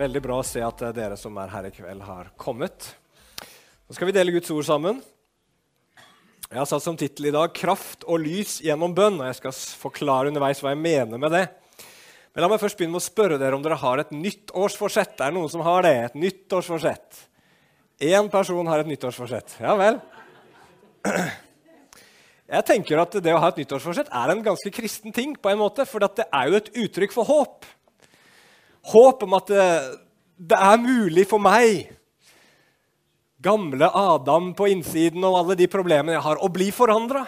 Veldig 0.00 0.20
bra 0.24 0.38
å 0.40 0.44
se 0.46 0.62
at 0.64 0.80
eh, 0.80 0.92
dere 0.96 1.16
som 1.20 1.34
er 1.42 1.50
her 1.52 1.66
i 1.68 1.70
kveld, 1.74 2.00
har 2.06 2.30
kommet. 2.40 2.86
Nå 3.84 3.92
skal 3.92 4.08
vi 4.08 4.14
dele 4.16 4.32
Guds 4.32 4.48
ord 4.54 4.64
sammen. 4.64 5.00
Jeg 6.46 6.56
har 6.56 6.68
satt 6.70 6.84
som 6.86 6.96
tittel 6.96 7.28
i 7.28 7.32
dag 7.34 7.52
'Kraft 7.52 8.06
og 8.08 8.22
lys 8.22 8.62
gjennom 8.64 8.94
bønn'. 8.96 9.18
og 9.20 9.26
Jeg 9.28 9.36
skal 9.42 9.52
forklare 9.82 10.30
underveis 10.32 10.62
hva 10.64 10.72
jeg 10.72 10.80
mener 10.80 11.20
med 11.20 11.34
det. 11.36 11.42
Men 12.32 12.42
la 12.42 12.48
meg 12.48 12.62
først 12.62 12.78
begynne 12.78 12.96
med 12.96 13.02
å 13.02 13.10
spørre 13.10 13.36
dere 13.38 13.58
om 13.58 13.62
dere 13.62 13.76
har 13.76 14.00
et 14.00 14.14
nyttårsforsett. 14.14 15.20
Er 15.20 15.34
det 15.34 15.36
noen 15.36 15.52
som 15.52 15.60
har 15.66 15.84
det? 15.84 15.92
Et 15.92 16.16
nyttårsforsett? 16.16 17.20
Én 18.00 18.30
person 18.32 18.66
har 18.72 18.80
et 18.80 18.88
nyttårsforsett. 18.88 19.58
Ja 19.60 19.74
vel? 19.76 20.00
Jeg 22.56 22.64
tenker 22.66 23.02
at 23.04 23.12
Det 23.20 23.34
å 23.34 23.42
ha 23.42 23.52
et 23.52 23.60
nyttårsforsett 23.60 24.08
er 24.08 24.32
en 24.32 24.42
ganske 24.42 24.72
kristen 24.72 25.12
ting, 25.12 25.36
på 25.36 25.52
en 25.52 25.60
måte, 25.60 25.84
for 25.84 26.00
det 26.00 26.24
er 26.24 26.48
jo 26.48 26.56
et 26.56 26.72
uttrykk 26.86 27.12
for 27.12 27.28
håp. 27.28 27.68
Håp 28.88 29.26
om 29.26 29.34
at 29.36 29.50
det, 29.52 29.66
det 30.50 30.56
er 30.56 30.80
mulig 30.80 31.26
for 31.28 31.42
meg, 31.42 31.90
gamle 33.40 33.88
Adam 33.96 34.52
på 34.56 34.68
innsiden 34.72 35.24
og 35.24 35.38
alle 35.42 35.56
de 35.58 35.68
problemene 35.70 36.16
jeg 36.16 36.24
har, 36.24 36.40
å 36.40 36.52
bli 36.52 36.70
forandra. 36.74 37.24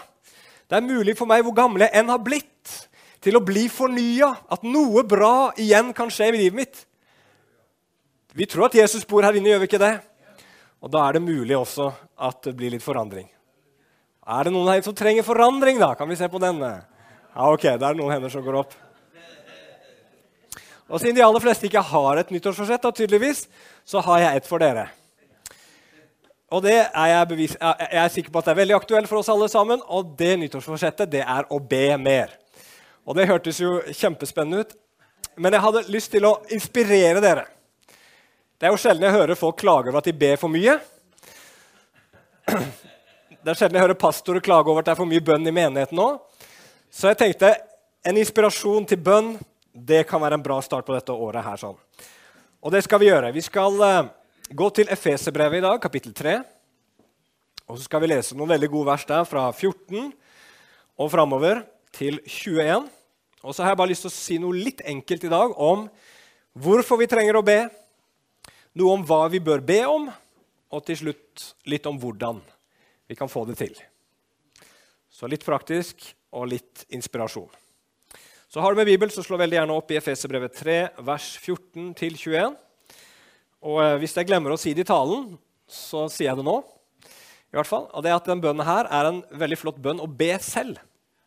Det 0.69 0.79
er 0.79 0.85
mulig 0.85 1.15
for 1.17 1.29
meg, 1.29 1.43
hvor 1.45 1.55
gamle 1.57 1.85
jeg 1.85 2.01
enn 2.01 2.09
har 2.09 2.21
blitt, 2.23 2.73
til 3.23 3.37
å 3.37 3.43
bli 3.45 3.67
fornya. 3.71 4.31
At 4.51 4.65
noe 4.65 5.03
bra 5.07 5.51
igjen 5.61 5.93
kan 5.95 6.11
skje 6.13 6.31
i 6.31 6.37
livet 6.37 6.57
mitt. 6.57 6.81
Vi 8.33 8.47
tror 8.49 8.67
at 8.67 8.77
Jesus 8.77 9.05
bor 9.05 9.25
her 9.25 9.37
inne, 9.37 9.51
gjør 9.51 9.61
vi 9.61 9.69
ikke 9.69 9.81
det? 9.81 9.93
Og 10.83 10.91
da 10.91 11.05
er 11.05 11.17
det 11.17 11.25
mulig 11.25 11.55
også 11.55 11.91
at 12.17 12.41
det 12.49 12.55
blir 12.57 12.73
litt 12.73 12.83
forandring. 12.83 13.27
Er 14.23 14.47
det 14.47 14.53
noen 14.55 14.71
her 14.71 14.81
som 14.83 14.95
trenger 14.95 15.25
forandring, 15.27 15.77
da? 15.81 15.93
Kan 15.99 16.09
vi 16.09 16.17
se 16.17 16.27
på 16.31 16.41
denne? 16.41 16.71
Ja, 17.33 17.49
ok, 17.51 17.65
det 17.77 17.87
er 17.87 17.97
noen 17.99 18.11
hender 18.13 18.31
som 18.31 18.43
går 18.45 18.63
opp. 18.63 18.75
Og 20.93 21.01
siden 21.01 21.17
de 21.17 21.23
aller 21.25 21.41
fleste 21.41 21.65
ikke 21.65 21.81
har 21.89 22.19
et 22.21 22.29
nyttårsforsett, 22.29 22.83
tydeligvis, 22.93 23.47
så 23.85 24.01
har 24.05 24.19
jeg 24.21 24.37
et 24.37 24.45
for 24.45 24.61
dere. 24.61 24.91
Og 26.53 26.61
det 26.61 26.75
er 26.85 27.07
jeg, 27.09 27.27
bevis, 27.31 27.55
jeg 27.57 27.97
er 28.03 28.11
sikker 28.13 28.29
på 28.29 28.43
at 28.43 28.45
det 28.45 28.51
er 28.53 28.59
veldig 28.59 28.75
aktuelt 28.77 29.09
for 29.09 29.23
oss 29.23 29.31
alle 29.33 29.47
sammen. 29.49 29.81
Og 29.89 30.11
det 30.19 30.35
nyttårsforsettet 30.37 31.09
det 31.09 31.23
er 31.25 31.47
å 31.49 31.57
be 31.57 31.87
mer. 31.97 32.35
Og 33.09 33.17
det 33.17 33.25
hørtes 33.25 33.57
jo 33.57 33.79
kjempespennende 33.89 34.61
ut. 34.61 34.75
Men 35.33 35.57
jeg 35.57 35.65
hadde 35.65 35.81
lyst 35.89 36.11
til 36.13 36.27
å 36.29 36.35
inspirere 36.53 37.23
dere. 37.25 37.47
Det 38.61 38.69
er 38.69 38.75
jo 38.75 38.77
sjelden 38.83 39.07
jeg 39.07 39.15
hører 39.17 39.39
folk 39.39 39.57
klage 39.63 39.89
over 39.89 40.03
at 40.03 40.11
de 40.11 40.13
ber 40.13 40.37
for 40.37 40.53
mye. 40.53 40.77
Det 42.45 43.49
er 43.49 43.57
sjelden 43.57 43.79
jeg 43.79 43.87
hører 43.87 43.97
pastorer 43.97 44.45
klage 44.45 44.69
over 44.69 44.83
at 44.83 44.91
det 44.91 44.93
er 44.93 45.01
for 45.01 45.09
mye 45.09 45.25
bønn 45.25 45.49
i 45.49 45.55
menigheten 45.55 45.97
nå. 45.97 46.05
Så 46.93 47.09
jeg 47.09 47.17
tenkte 47.23 47.55
en 48.05 48.21
inspirasjon 48.21 48.85
til 48.93 49.01
bønn 49.01 49.33
det 49.73 50.03
kan 50.07 50.21
være 50.21 50.37
en 50.37 50.45
bra 50.45 50.61
start 50.61 50.85
på 50.85 50.93
dette 50.93 51.11
året. 51.11 51.43
her. 51.43 51.57
sånn. 51.57 51.77
Og 52.61 52.71
det 52.71 52.83
skal 52.85 52.99
vi 53.01 53.09
gjøre. 53.09 53.33
Vi 53.33 53.41
skal 53.41 53.73
uh, 53.81 54.09
gå 54.49 54.69
til 54.69 54.87
Efeserbrevet 54.87 55.57
i 55.57 55.65
dag, 55.65 55.81
kapittel 55.81 56.13
3. 56.13 56.41
Og 57.67 57.77
så 57.77 57.83
skal 57.87 58.03
vi 58.03 58.11
lese 58.11 58.35
noen 58.37 58.53
veldig 58.53 58.69
gode 58.69 58.91
vers 58.91 59.05
der, 59.05 59.23
fra 59.25 59.49
14 59.51 60.11
og 60.99 61.11
framover 61.11 61.63
til 61.95 62.19
21. 62.27 62.89
Og 63.43 63.55
så 63.55 63.63
har 63.63 63.73
jeg 63.73 63.79
bare 63.81 63.91
lyst 63.91 64.05
til 64.05 64.11
å 64.11 64.15
si 64.15 64.37
noe 64.39 64.55
litt 64.55 64.83
enkelt 64.85 65.25
i 65.25 65.31
dag 65.31 65.55
om 65.59 65.87
hvorfor 66.53 66.99
vi 67.01 67.09
trenger 67.09 67.39
å 67.39 67.45
be, 67.45 67.65
noe 68.77 68.93
om 68.93 69.05
hva 69.07 69.25
vi 69.31 69.41
bør 69.43 69.63
be 69.65 69.79
om, 69.89 70.05
og 70.73 70.85
til 70.85 70.99
slutt 70.99 71.47
litt 71.69 71.85
om 71.89 71.97
hvordan 72.01 72.39
vi 73.09 73.17
kan 73.17 73.29
få 73.29 73.45
det 73.49 73.57
til. 73.59 73.73
Så 75.09 75.29
litt 75.29 75.45
praktisk 75.45 76.01
og 76.33 76.49
litt 76.53 76.85
inspirasjon. 76.93 77.62
Så 78.53 78.61
har 78.61 78.69
du 78.69 78.77
med 78.77 78.85
Bibel, 78.85 79.09
så 79.09 79.23
slå 79.25 79.33
veldig 79.41 79.55
gjerne 79.55 79.73
opp 79.73 79.89
i 79.89 79.95
Efeserbrevet 79.97 80.53
3, 80.53 80.73
vers 81.01 81.27
14-21. 81.41 82.51
Og 83.65 83.79
eh, 83.81 83.95
Hvis 84.03 84.13
jeg 84.13 84.27
glemmer 84.29 84.53
å 84.53 84.57
si 84.61 84.75
det 84.77 84.83
i 84.83 84.89
talen, 84.91 85.31
så 85.65 86.03
sier 86.05 86.27
jeg 86.27 86.37
det 86.37 86.45
nå. 86.45 86.53
I 87.49 87.57
hvert 87.57 87.71
fall, 87.71 87.87
og 87.89 88.05
det 88.05 88.13
at 88.13 88.29
den 88.29 88.43
bønnen 88.43 88.67
her 88.67 88.91
er 88.93 89.09
en 89.09 89.23
veldig 89.41 89.57
flott 89.57 89.81
bønn 89.81 90.03
å 90.05 90.05
be 90.05 90.29
selv 90.37 90.77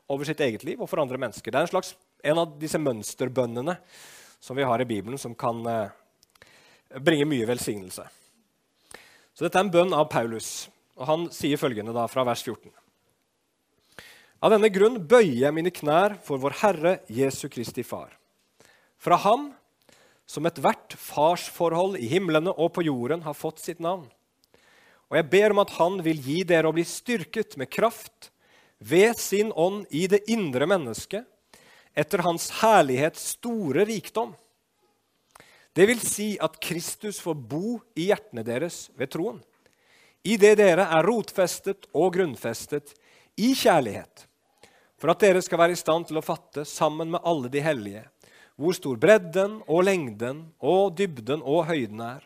over 0.07 0.31
sitt 0.31 0.45
eget 0.47 0.63
liv 0.69 0.79
og 0.79 0.87
for 0.87 1.03
andre 1.03 1.19
mennesker. 1.19 1.51
Det 1.51 1.59
er 1.59 1.67
en, 1.67 1.73
slags, 1.73 1.97
en 2.31 2.45
av 2.45 2.55
disse 2.63 2.79
mønsterbønnene 2.79 3.75
som 4.39 4.55
vi 4.55 4.71
har 4.71 4.87
i 4.87 4.87
Bibelen, 4.87 5.19
som 5.19 5.35
kan 5.35 5.67
eh, 5.67 5.99
bringe 7.03 7.27
mye 7.27 7.51
velsignelse. 7.51 8.07
Så 9.35 9.49
dette 9.49 9.59
er 9.59 9.67
en 9.67 9.75
bønn 9.75 9.99
av 9.99 10.07
Paulus, 10.15 10.69
og 10.95 11.11
han 11.11 11.31
sier 11.35 11.59
følgende 11.59 11.91
da 11.91 12.07
fra 12.07 12.23
vers 12.31 12.47
14. 12.47 12.71
Av 14.47 14.53
denne 14.53 14.69
grunn 14.71 15.01
bøyer 15.11 15.41
jeg 15.41 15.55
mine 15.57 15.73
knær 15.75 16.13
for 16.23 16.39
vår 16.39 16.55
Herre 16.61 16.91
Jesu 17.11 17.49
Kristi 17.51 17.83
Far. 17.83 18.13
Fra 18.95 19.17
Ham, 19.25 19.49
som 20.23 20.47
ethvert 20.47 20.95
farsforhold 21.03 21.97
i 21.99 22.07
himlene 22.13 22.53
og 22.55 22.69
på 22.77 22.85
jorden 22.87 23.25
har 23.25 23.35
fått 23.35 23.59
sitt 23.65 23.81
navn. 23.83 24.05
Og 25.11 25.19
jeg 25.19 25.27
ber 25.33 25.51
om 25.51 25.63
at 25.65 25.73
Han 25.81 25.97
vil 26.07 26.23
gi 26.23 26.45
dere 26.47 26.71
å 26.71 26.77
bli 26.77 26.85
styrket 26.87 27.57
med 27.59 27.73
kraft 27.75 28.29
ved 28.79 29.19
sin 29.19 29.51
ånd 29.51 29.89
i 29.91 30.05
det 30.07 30.23
indre 30.31 30.71
mennesket, 30.71 31.27
etter 31.99 32.23
Hans 32.23 32.47
herlighets 32.61 33.27
store 33.35 33.83
rikdom. 33.91 34.31
Det 35.75 35.89
vil 35.91 36.07
si 36.07 36.29
at 36.39 36.61
Kristus 36.63 37.19
får 37.19 37.35
bo 37.35 37.81
i 37.99 38.13
hjertene 38.13 38.47
deres 38.47 38.93
ved 38.95 39.11
troen. 39.11 39.43
I 40.23 40.39
det 40.39 40.55
dere 40.63 40.87
er 40.87 41.11
rotfestet 41.11 41.91
og 41.91 42.15
grunnfestet 42.15 42.95
i 43.43 43.57
kjærlighet, 43.59 44.29
for 45.07 45.13
at 45.13 45.21
dere 45.23 45.39
skal 45.39 45.61
være 45.61 45.75
i 45.77 45.79
stand 45.79 46.09
til 46.09 46.17
å 46.19 46.25
fatte, 46.27 46.65
sammen 46.67 47.13
med 47.13 47.23
alle 47.23 47.47
de 47.47 47.61
hellige, 47.63 48.01
hvor 48.59 48.75
stor 48.75 48.97
bredden 48.99 49.61
og 49.71 49.85
lengden 49.87 50.41
og 50.59 50.97
dybden 50.99 51.45
og 51.47 51.69
høyden 51.69 52.03
er, 52.03 52.25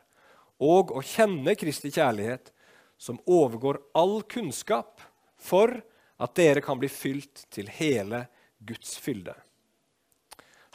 og 0.56 0.94
å 0.96 1.02
kjenne 1.04 1.52
Kristi 1.60 1.90
kjærlighet, 1.92 2.48
som 2.96 3.20
overgår 3.28 3.82
all 3.92 4.22
kunnskap, 4.24 5.04
for 5.36 5.76
at 6.16 6.34
dere 6.40 6.64
kan 6.64 6.80
bli 6.80 6.88
fylt 6.88 7.44
til 7.52 7.68
hele 7.68 8.22
Guds 8.64 8.96
fylde. 8.96 9.36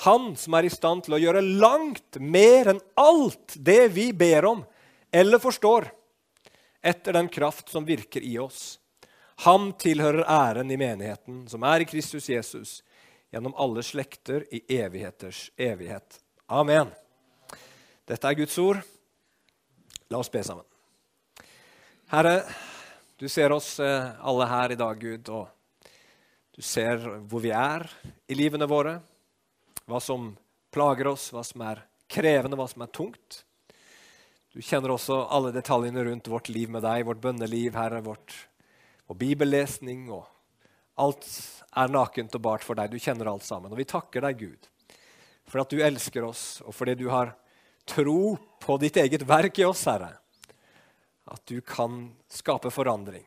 Han 0.05 0.35
som 0.37 0.61
er 0.61 0.69
i 0.69 0.73
stand 0.77 1.07
til 1.07 1.17
å 1.17 1.23
gjøre 1.25 1.41
langt 1.41 2.21
mer 2.21 2.69
enn 2.75 2.85
alt 3.01 3.57
det 3.57 3.87
vi 3.97 4.11
ber 4.13 4.51
om 4.53 4.61
eller 5.09 5.41
forstår, 5.41 5.89
etter 6.85 7.17
den 7.17 7.33
kraft 7.33 7.73
som 7.73 7.89
virker 7.89 8.21
i 8.21 8.37
oss. 8.37 8.75
Ham 9.43 9.73
tilhører 9.79 10.23
æren 10.31 10.71
i 10.71 10.77
menigheten, 10.79 11.43
som 11.51 11.63
er 11.67 11.83
i 11.83 11.87
Kristus 11.89 12.29
Jesus, 12.29 12.77
gjennom 13.33 13.55
alle 13.59 13.83
slekter 13.83 14.45
i 14.55 14.61
evigheters 14.77 15.49
evighet. 15.57 16.21
Amen. 16.47 16.91
Dette 18.07 18.29
er 18.29 18.37
Guds 18.39 18.55
ord. 18.61 18.79
La 20.09 20.21
oss 20.21 20.31
be 20.31 20.43
sammen. 20.45 20.63
Herre, 22.13 22.43
du 23.17 23.27
ser 23.29 23.51
oss 23.51 23.79
eh, 23.81 24.11
alle 24.21 24.47
her 24.47 24.71
i 24.71 24.79
dag, 24.79 25.01
Gud, 25.01 25.29
og 25.33 25.91
du 26.55 26.61
ser 26.63 27.01
hvor 27.27 27.41
vi 27.43 27.51
er 27.51 27.83
i 28.29 28.37
livene 28.37 28.69
våre, 28.69 28.99
hva 29.89 29.99
som 29.99 30.29
plager 30.71 31.09
oss, 31.11 31.31
hva 31.33 31.43
som 31.43 31.65
er 31.65 31.81
krevende, 32.07 32.55
hva 32.55 32.69
som 32.69 32.85
er 32.85 32.93
tungt. 32.93 33.41
Du 34.53 34.61
kjenner 34.63 34.93
også 34.93 35.25
alle 35.33 35.51
detaljene 35.51 36.05
rundt 36.07 36.29
vårt 36.31 36.47
liv 36.53 36.71
med 36.71 36.85
deg, 36.85 37.03
vårt 37.09 37.23
bønneliv, 37.25 37.73
Herre, 37.75 37.99
vårt 38.05 38.37
og 39.05 39.17
bibellesning 39.19 40.07
og 40.13 40.25
alt 41.01 41.27
er 41.75 41.91
nakent 41.91 42.35
og 42.37 42.43
bart 42.43 42.63
for 42.65 42.77
deg. 42.77 42.91
Du 42.91 43.01
kjenner 43.01 43.29
alt 43.29 43.45
sammen. 43.45 43.71
Og 43.71 43.79
vi 43.79 43.87
takker 43.89 44.23
deg, 44.25 44.39
Gud, 44.39 44.69
for 45.45 45.61
at 45.61 45.71
du 45.71 45.83
elsker 45.83 46.25
oss, 46.25 46.61
og 46.65 46.75
fordi 46.75 46.95
du 46.99 47.09
har 47.11 47.35
tro 47.85 48.35
på 48.61 48.77
ditt 48.81 48.97
eget 48.97 49.25
verk 49.27 49.59
i 49.61 49.67
oss, 49.67 49.83
Herre. 49.89 50.15
At 51.29 51.41
du 51.49 51.59
kan 51.61 52.13
skape 52.31 52.71
forandring. 52.73 53.25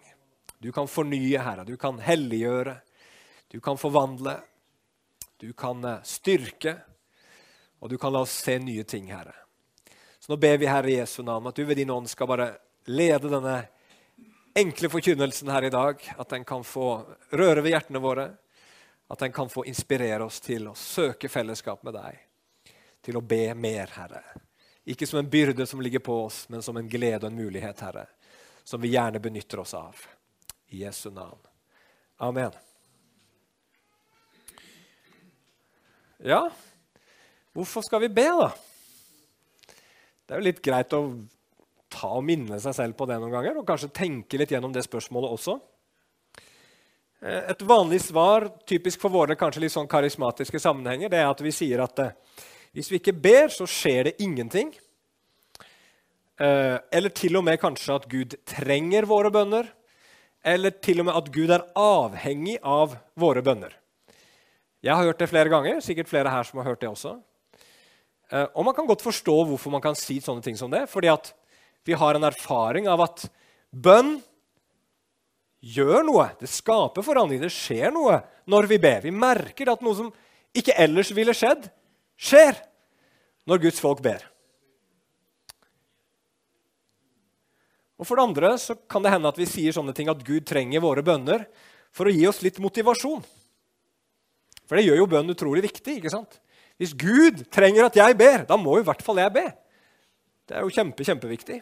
Du 0.58 0.72
kan 0.74 0.88
fornye, 0.90 1.38
Herre. 1.38 1.66
Du 1.66 1.76
kan 1.78 1.98
helliggjøre. 2.02 2.78
Du 3.48 3.60
kan 3.60 3.78
forvandle. 3.78 4.38
Du 5.38 5.52
kan 5.52 5.84
eh, 5.84 6.02
styrke. 6.02 6.74
Og 7.78 7.90
du 7.90 7.98
kan 7.98 8.12
la 8.12 8.24
oss 8.26 8.34
se 8.42 8.56
nye 8.58 8.84
ting, 8.84 9.10
Herre. 9.12 9.34
Så 10.18 10.32
nå 10.32 10.38
ber 10.42 10.58
vi, 10.58 10.66
Herre 10.66 10.96
Jesu 10.96 11.22
navn, 11.22 11.46
at 11.46 11.58
du 11.58 11.62
ved 11.64 11.78
din 11.78 11.92
ånd 11.94 12.10
skal 12.10 12.30
bare 12.30 12.48
lede 12.90 13.30
denne 13.30 13.60
enkle 14.58 14.90
forkynnelsen 14.90 15.48
her 15.48 15.64
i 15.64 15.70
dag, 15.70 16.02
at 16.18 16.28
den 16.28 16.44
kan 16.44 16.64
få 16.64 16.90
røre 17.30 17.62
ved 17.62 17.72
hjertene 17.72 18.02
våre. 18.02 18.28
At 19.08 19.22
den 19.22 19.32
kan 19.32 19.48
få 19.48 19.64
inspirere 19.64 20.24
oss 20.24 20.40
til 20.44 20.66
å 20.68 20.74
søke 20.76 21.30
fellesskap 21.32 21.84
med 21.86 21.94
deg. 21.96 22.18
Til 23.04 23.16
å 23.16 23.24
be 23.24 23.54
mer, 23.56 23.88
Herre. 23.94 24.22
Ikke 24.88 25.06
som 25.08 25.20
en 25.22 25.30
byrde 25.30 25.66
som 25.66 25.80
ligger 25.80 26.02
på 26.04 26.16
oss, 26.26 26.42
men 26.52 26.64
som 26.64 26.76
en 26.76 26.88
glede 26.88 27.22
og 27.22 27.30
en 27.30 27.38
mulighet, 27.38 27.80
Herre. 27.86 28.04
Som 28.64 28.82
vi 28.84 28.92
gjerne 28.92 29.22
benytter 29.22 29.62
oss 29.62 29.72
av. 29.78 29.96
I 30.68 30.82
Jesu 30.82 31.08
navn. 31.10 31.40
Amen. 32.20 32.52
Ja, 36.18 36.48
hvorfor 37.54 37.86
skal 37.86 38.02
vi 38.02 38.10
be, 38.10 38.26
da? 38.26 38.50
Det 40.26 40.34
er 40.34 40.42
jo 40.42 40.48
litt 40.50 40.64
greit 40.64 40.92
å 40.92 41.02
ta 41.92 42.10
og 42.18 42.24
minne 42.24 42.60
seg 42.62 42.76
selv 42.76 42.96
på 42.98 43.06
det 43.08 43.18
noen 43.20 43.34
ganger, 43.34 43.58
og 43.58 43.66
kanskje 43.68 43.92
tenke 43.94 44.38
litt 44.40 44.52
gjennom 44.52 44.72
det 44.74 44.84
spørsmålet 44.86 45.34
også. 45.34 45.58
Eh, 47.20 47.50
et 47.50 47.62
vanlig 47.66 48.00
svar, 48.06 48.46
typisk 48.68 49.02
for 49.02 49.10
våre 49.10 49.36
kanskje 49.38 49.64
litt 49.64 49.74
sånn 49.74 49.90
karismatiske 49.90 50.60
sammenhenger, 50.62 51.10
det 51.10 51.22
er 51.22 51.30
at 51.30 51.42
vi 51.42 51.54
sier 51.54 51.82
at 51.84 52.04
eh, 52.04 52.44
Hvis 52.76 52.90
vi 52.92 52.98
ikke 53.00 53.16
ber, 53.16 53.48
så 53.48 53.64
skjer 53.66 54.10
det 54.10 54.18
ingenting. 54.22 54.68
Eh, 56.38 56.76
eller 56.92 57.10
til 57.10 57.38
og 57.40 57.46
med 57.46 57.56
kanskje 57.58 57.94
at 57.96 58.04
Gud 58.12 58.36
trenger 58.46 59.08
våre 59.08 59.32
bønner. 59.34 59.70
Eller 60.44 60.70
til 60.70 61.00
og 61.00 61.08
med 61.08 61.16
at 61.16 61.30
Gud 61.32 61.50
er 61.50 61.64
avhengig 61.74 62.58
av 62.62 62.94
våre 63.18 63.42
bønner. 63.42 63.72
Jeg 64.84 64.94
har 64.94 65.08
hørt 65.08 65.18
det 65.18 65.30
flere 65.32 65.50
ganger, 65.50 65.80
sikkert 65.82 66.12
flere 66.12 66.30
her 66.30 66.44
som 66.46 66.60
har 66.60 66.68
hørt 66.68 66.84
det 66.84 66.92
også. 66.92 67.16
Og 68.54 68.62
man 68.68 68.76
kan 68.76 68.86
godt 68.86 69.02
forstå 69.02 69.34
hvorfor 69.48 69.72
man 69.72 69.82
kan 69.82 69.96
si 69.98 70.20
sånne 70.22 70.44
ting 70.44 70.60
som 70.60 70.70
det. 70.70 70.84
Fordi 70.92 71.08
at 71.10 71.32
vi 71.88 71.96
har 71.96 72.18
en 72.18 72.28
erfaring 72.28 72.88
av 72.90 73.00
at 73.06 73.22
bønn 73.72 74.18
gjør 75.64 76.04
noe. 76.04 76.26
Det 76.36 76.50
skaper 76.52 77.04
forandring. 77.04 77.40
Det 77.40 77.52
skjer 77.52 77.92
noe 77.94 78.20
når 78.48 78.68
vi 78.68 78.80
ber. 78.82 79.06
Vi 79.06 79.12
merker 79.14 79.72
at 79.72 79.84
noe 79.84 79.96
som 79.96 80.10
ikke 80.56 80.76
ellers 80.80 81.12
ville 81.16 81.32
skjedd, 81.36 81.70
skjer 82.20 82.58
når 83.48 83.62
Guds 83.62 83.80
folk 83.80 84.02
ber. 84.04 84.20
Og 87.98 88.06
For 88.06 88.14
det 88.18 88.26
andre 88.28 88.52
så 88.60 88.76
kan 88.88 89.02
det 89.02 89.10
hende 89.14 89.30
at 89.32 89.40
vi 89.40 89.48
sier 89.48 89.74
sånne 89.74 89.94
ting 89.96 90.10
at 90.12 90.20
Gud 90.26 90.44
trenger 90.46 90.84
våre 90.84 91.02
bønner 91.04 91.48
for 91.94 92.06
å 92.06 92.12
gi 92.14 92.28
oss 92.28 92.42
litt 92.44 92.60
motivasjon. 92.62 93.24
For 94.68 94.76
det 94.76 94.84
gjør 94.84 95.00
jo 95.00 95.08
bønn 95.10 95.32
utrolig 95.32 95.64
viktig. 95.64 95.96
ikke 95.98 96.12
sant? 96.12 96.36
Hvis 96.78 96.92
Gud 96.94 97.46
trenger 97.50 97.88
at 97.88 97.96
jeg 97.98 98.20
ber, 98.20 98.44
da 98.46 98.60
må 98.60 98.76
i 98.78 98.84
hvert 98.86 99.02
fall 99.02 99.18
jeg 99.24 99.34
be. 99.34 99.46
Det 100.48 100.56
er 100.56 100.64
jo 100.64 100.72
kjempe, 100.72 101.04
kjempeviktig. 101.08 101.58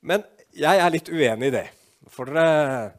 Men 0.00 0.24
jeg 0.54 0.80
er 0.80 0.92
litt 0.92 1.08
uenig 1.10 1.50
i 1.50 1.54
det. 1.54 1.64
For 2.12 2.30
dere 2.30 2.92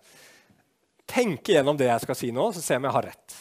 tenke 1.10 1.56
gjennom 1.56 1.78
det 1.80 1.90
jeg 1.90 2.04
skal 2.04 2.18
si 2.18 2.32
nå, 2.36 2.50
så 2.54 2.64
se 2.64 2.78
om 2.78 2.88
jeg 2.88 2.96
har 2.96 3.08
rett. 3.10 3.38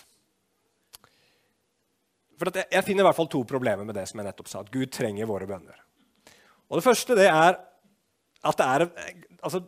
For 2.38 2.55
Jeg 2.55 2.84
finner 2.87 3.02
i 3.02 3.08
hvert 3.08 3.19
fall 3.19 3.31
to 3.31 3.43
problemer 3.49 3.84
med 3.84 3.96
det 3.99 4.06
som 4.08 4.20
jeg 4.20 4.28
nettopp 4.28 4.49
sa, 4.50 4.62
at 4.62 4.70
Gud 4.72 4.93
trenger 4.94 5.28
våre 5.28 5.49
bønner. 5.49 5.75
Og 6.70 6.78
Det 6.78 6.87
første 6.87 7.16
det 7.19 7.26
er 7.26 7.58
at 8.46 8.56
det 8.60 8.66
er 8.66 8.84
altså, 9.43 9.64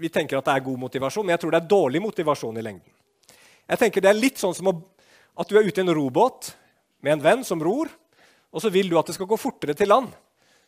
Vi 0.00 0.08
tenker 0.08 0.38
at 0.38 0.46
det 0.46 0.54
er 0.54 0.64
god 0.64 0.78
motivasjon, 0.78 1.26
men 1.26 1.34
jeg 1.34 1.40
tror 1.42 1.50
det 1.50 1.60
er 1.60 1.72
dårlig 1.72 2.00
motivasjon 2.00 2.56
i 2.56 2.62
lengden. 2.62 2.92
Jeg 3.68 3.78
tenker 3.78 4.00
Det 4.00 4.10
er 4.10 4.20
litt 4.20 4.38
sånn 4.38 4.54
som 4.54 4.70
at 4.70 5.48
du 5.48 5.58
er 5.58 5.66
ute 5.66 5.80
i 5.80 5.84
en 5.84 5.94
robåt 5.94 6.54
med 7.02 7.12
en 7.12 7.22
venn 7.22 7.44
som 7.44 7.60
ror, 7.62 7.88
og 8.50 8.62
så 8.62 8.70
vil 8.70 8.88
du 8.88 8.98
at 8.98 9.06
det 9.06 9.14
skal 9.14 9.28
gå 9.30 9.36
fortere 9.36 9.74
til 9.74 9.88
land. 9.88 10.08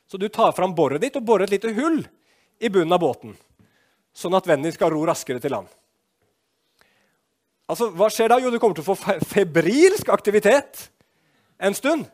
Så 0.06 0.18
du 0.18 0.28
tar 0.28 0.52
fram 0.52 0.74
boret 0.74 1.00
ditt 1.00 1.16
og 1.16 1.24
borer 1.24 1.46
et 1.46 1.54
lite 1.54 1.72
hull 1.76 2.02
i 2.62 2.70
bunnen 2.70 2.94
av 2.94 3.02
båten, 3.02 3.34
sånn 4.14 4.36
at 4.38 4.46
din 4.46 4.72
skal 4.74 4.92
ro 4.94 5.02
raskere 5.08 5.42
til 5.42 5.54
land. 5.54 5.70
Altså, 7.66 7.88
Hva 7.96 8.08
skjer 8.12 8.30
da? 8.30 8.38
Jo, 8.42 8.52
du 8.52 8.58
kommer 8.62 8.76
til 8.78 8.84
å 8.84 8.94
få 8.94 9.18
febrilsk 9.32 10.10
aktivitet 10.12 10.86
en 11.62 11.74
stund. 11.74 12.06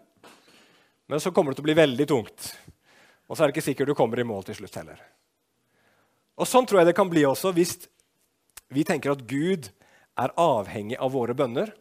Men 1.09 1.21
så 1.21 1.33
kommer 1.33 1.53
det 1.53 1.59
til 1.59 1.67
å 1.67 1.69
bli 1.71 1.77
veldig 1.79 2.07
tungt. 2.09 2.51
Og 3.29 3.37
så 3.37 3.43
er 3.43 3.49
det 3.49 3.57
ikke 3.57 3.67
sikkert 3.71 3.91
du 3.91 3.97
kommer 3.99 4.21
i 4.21 4.27
mål 4.29 4.47
til 4.47 4.59
slutt 4.61 4.77
heller. 4.81 5.01
Og 6.39 6.47
Sånn 6.49 6.69
tror 6.69 6.83
jeg 6.83 6.91
det 6.91 6.97
kan 6.97 7.11
bli 7.11 7.25
også 7.27 7.53
hvis 7.57 7.75
vi 8.73 8.85
tenker 8.87 9.15
at 9.15 9.25
Gud 9.29 9.71
er 10.19 10.35
avhengig 10.39 10.99
av 11.01 11.13
våre 11.17 11.37
bønner. 11.37 11.73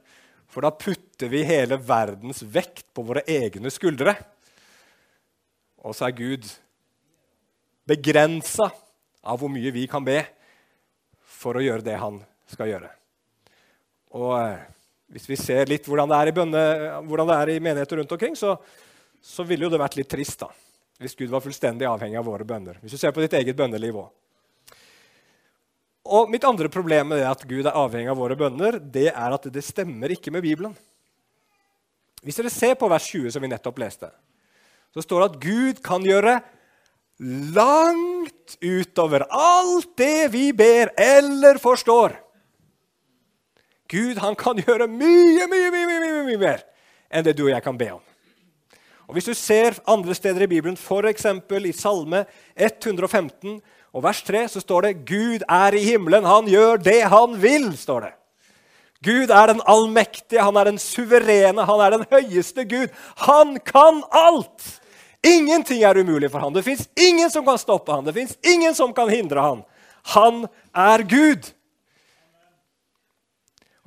For 0.47 0.63
da 0.63 0.71
putter 0.71 1.29
vi 1.31 1.43
hele 1.47 1.77
verdens 1.79 2.41
vekt 2.41 2.87
på 2.95 3.03
våre 3.05 3.23
egne 3.27 3.71
skuldre. 3.73 4.15
Og 5.83 5.95
så 5.95 6.07
er 6.07 6.17
Gud 6.17 6.47
begrensa 7.87 8.69
av 9.27 9.39
hvor 9.39 9.51
mye 9.51 9.71
vi 9.75 9.85
kan 9.89 10.03
be 10.05 10.19
for 11.37 11.57
å 11.57 11.63
gjøre 11.63 11.85
det 11.85 11.95
han 11.99 12.19
skal 12.49 12.71
gjøre. 12.71 12.91
Og 14.17 14.31
eh, 14.39 14.67
hvis 15.13 15.27
vi 15.29 15.39
ser 15.39 15.69
litt 15.69 15.87
hvordan 15.87 16.11
det 16.11 16.19
er 16.19 16.31
i, 16.31 16.35
bønne, 16.35 16.61
det 17.07 17.37
er 17.37 17.51
i 17.53 17.59
menigheter 17.59 18.01
rundt 18.01 18.13
omkring, 18.15 18.35
så, 18.39 18.55
så 19.23 19.45
ville 19.47 19.67
jo 19.67 19.71
det 19.71 19.81
vært 19.81 19.97
litt 19.99 20.09
trist 20.11 20.41
da, 20.43 20.49
hvis 20.99 21.15
Gud 21.19 21.31
var 21.31 21.43
fullstendig 21.43 21.87
avhengig 21.87 22.19
av 22.19 22.27
våre 22.27 22.47
bønner. 22.47 22.79
Hvis 22.81 22.95
du 22.95 23.01
ser 23.01 23.13
på 23.15 23.23
ditt 23.23 23.35
eget 23.37 23.57
bønneliv 23.57 24.01
òg. 24.03 24.09
Og 26.07 26.29
Mitt 26.31 26.45
andre 26.47 26.71
problem 26.71 27.09
med 27.11 27.19
det 27.19 27.27
at 27.27 27.43
Gud 27.47 27.65
er 27.65 27.75
avhengig 27.75 28.11
av 28.13 28.19
våre 28.19 28.37
bønner, 28.39 28.79
det 28.79 29.09
er 29.11 29.33
at 29.35 29.47
det 29.51 29.63
stemmer 29.65 30.11
ikke 30.15 30.31
med 30.31 30.45
Bibelen. 30.45 30.75
Hvis 32.23 32.39
dere 32.39 32.51
ser 32.51 32.77
på 32.79 32.87
vers 32.91 33.07
20, 33.11 33.31
som 33.35 33.43
vi 33.43 33.51
nettopp 33.51 33.79
leste, 33.83 34.09
så 34.95 35.03
står 35.03 35.23
det 35.23 35.27
at 35.27 35.41
Gud 35.43 35.81
kan 35.83 36.03
gjøre 36.07 36.39
langt 37.19 38.57
utover 38.61 39.25
alt 39.29 39.97
det 39.97 40.31
vi 40.33 40.51
ber 40.53 40.91
eller 40.97 41.57
forstår. 41.57 42.15
Gud 43.87 44.19
han 44.19 44.35
kan 44.35 44.59
gjøre 44.59 44.87
mye, 44.87 45.47
mye, 45.47 45.71
mye, 45.71 45.87
mye, 45.87 46.23
mye 46.27 46.41
mer 46.41 46.63
enn 47.07 47.23
det 47.23 47.37
du 47.37 47.45
og 47.47 47.53
jeg 47.53 47.63
kan 47.63 47.77
be 47.79 47.89
om. 47.95 48.03
Og 49.07 49.15
Hvis 49.15 49.29
du 49.29 49.33
ser 49.33 49.77
andre 49.87 50.15
steder 50.15 50.43
i 50.43 50.51
Bibelen, 50.51 50.75
f.eks. 50.75 51.25
i 51.25 51.71
Salme 51.71 52.25
115 52.55 53.61
og 53.93 54.03
vers 54.03 54.21
3, 54.21 54.47
så 54.51 54.59
står 54.59 54.81
det 54.81 55.05
'Gud 55.07 55.45
er 55.47 55.73
i 55.73 55.83
himmelen, 55.83 56.25
han 56.25 56.47
gjør 56.47 56.75
det 56.75 57.03
han 57.03 57.39
vil'. 57.39 57.75
står 57.75 57.99
det. 57.99 58.13
Gud 59.03 59.29
er 59.29 59.45
den 59.47 59.61
allmektige, 59.65 60.43
han 60.43 60.57
er 60.57 60.63
den 60.63 60.77
suverene, 60.77 61.65
han 61.65 61.79
er 61.79 61.89
den 61.89 62.05
høyeste 62.11 62.65
Gud. 62.65 62.87
Han 63.17 63.59
kan 63.63 64.03
alt! 64.11 64.81
Ingenting 65.25 65.81
er 65.83 65.97
umulig 65.97 66.29
for 66.31 66.43
han. 66.43 66.53
Det 66.53 66.63
fins 66.65 66.85
ingen 66.95 67.31
som 67.31 67.45
kan 67.45 67.57
stoppe 67.57 67.91
han. 67.91 68.05
Det 68.05 68.13
fins 68.13 68.37
ingen 68.45 68.75
som 68.75 68.93
kan 68.93 69.09
hindre 69.09 69.43
han. 69.43 69.63
Han 70.13 70.45
er 70.71 71.03
Gud. 71.03 71.49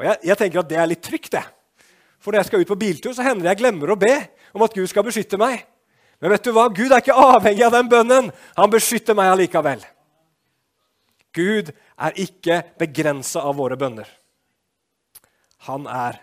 Og 0.01 0.07
jeg, 0.09 0.17
jeg, 0.31 0.37
tenker 0.41 0.63
at 0.63 0.69
det 0.71 0.79
er 0.81 0.89
litt 0.91 1.03
trygt, 1.05 1.33
det. 1.37 1.45
For 2.21 2.33
når 2.33 2.43
jeg 2.43 2.51
skal 2.51 2.65
ut 2.65 2.73
på 2.73 2.81
biltur, 2.81 3.13
så 3.17 3.25
hender 3.25 3.47
det 3.47 3.55
jeg 3.55 3.63
glemmer 3.63 3.93
å 3.93 4.01
be 4.01 4.15
om 4.57 4.65
at 4.65 4.75
Gud 4.77 4.89
skal 4.91 5.07
beskytte 5.07 5.41
meg. 5.41 5.63
Men 6.21 6.35
vet 6.35 6.45
du 6.45 6.53
hva? 6.53 6.67
Gud 6.69 6.91
er 6.91 7.01
ikke 7.01 7.17
avhengig 7.17 7.65
av 7.65 7.77
den 7.79 7.89
bønnen. 7.89 8.31
Han 8.59 8.73
beskytter 8.73 9.17
meg 9.17 9.33
allikevel. 9.33 9.85
Gud 11.37 11.71
er 11.73 12.17
ikke 12.21 12.63
begrensa 12.81 13.45
av 13.47 13.57
våre 13.61 13.79
bønner. 13.81 14.09
Han 15.69 15.87
er 15.89 16.19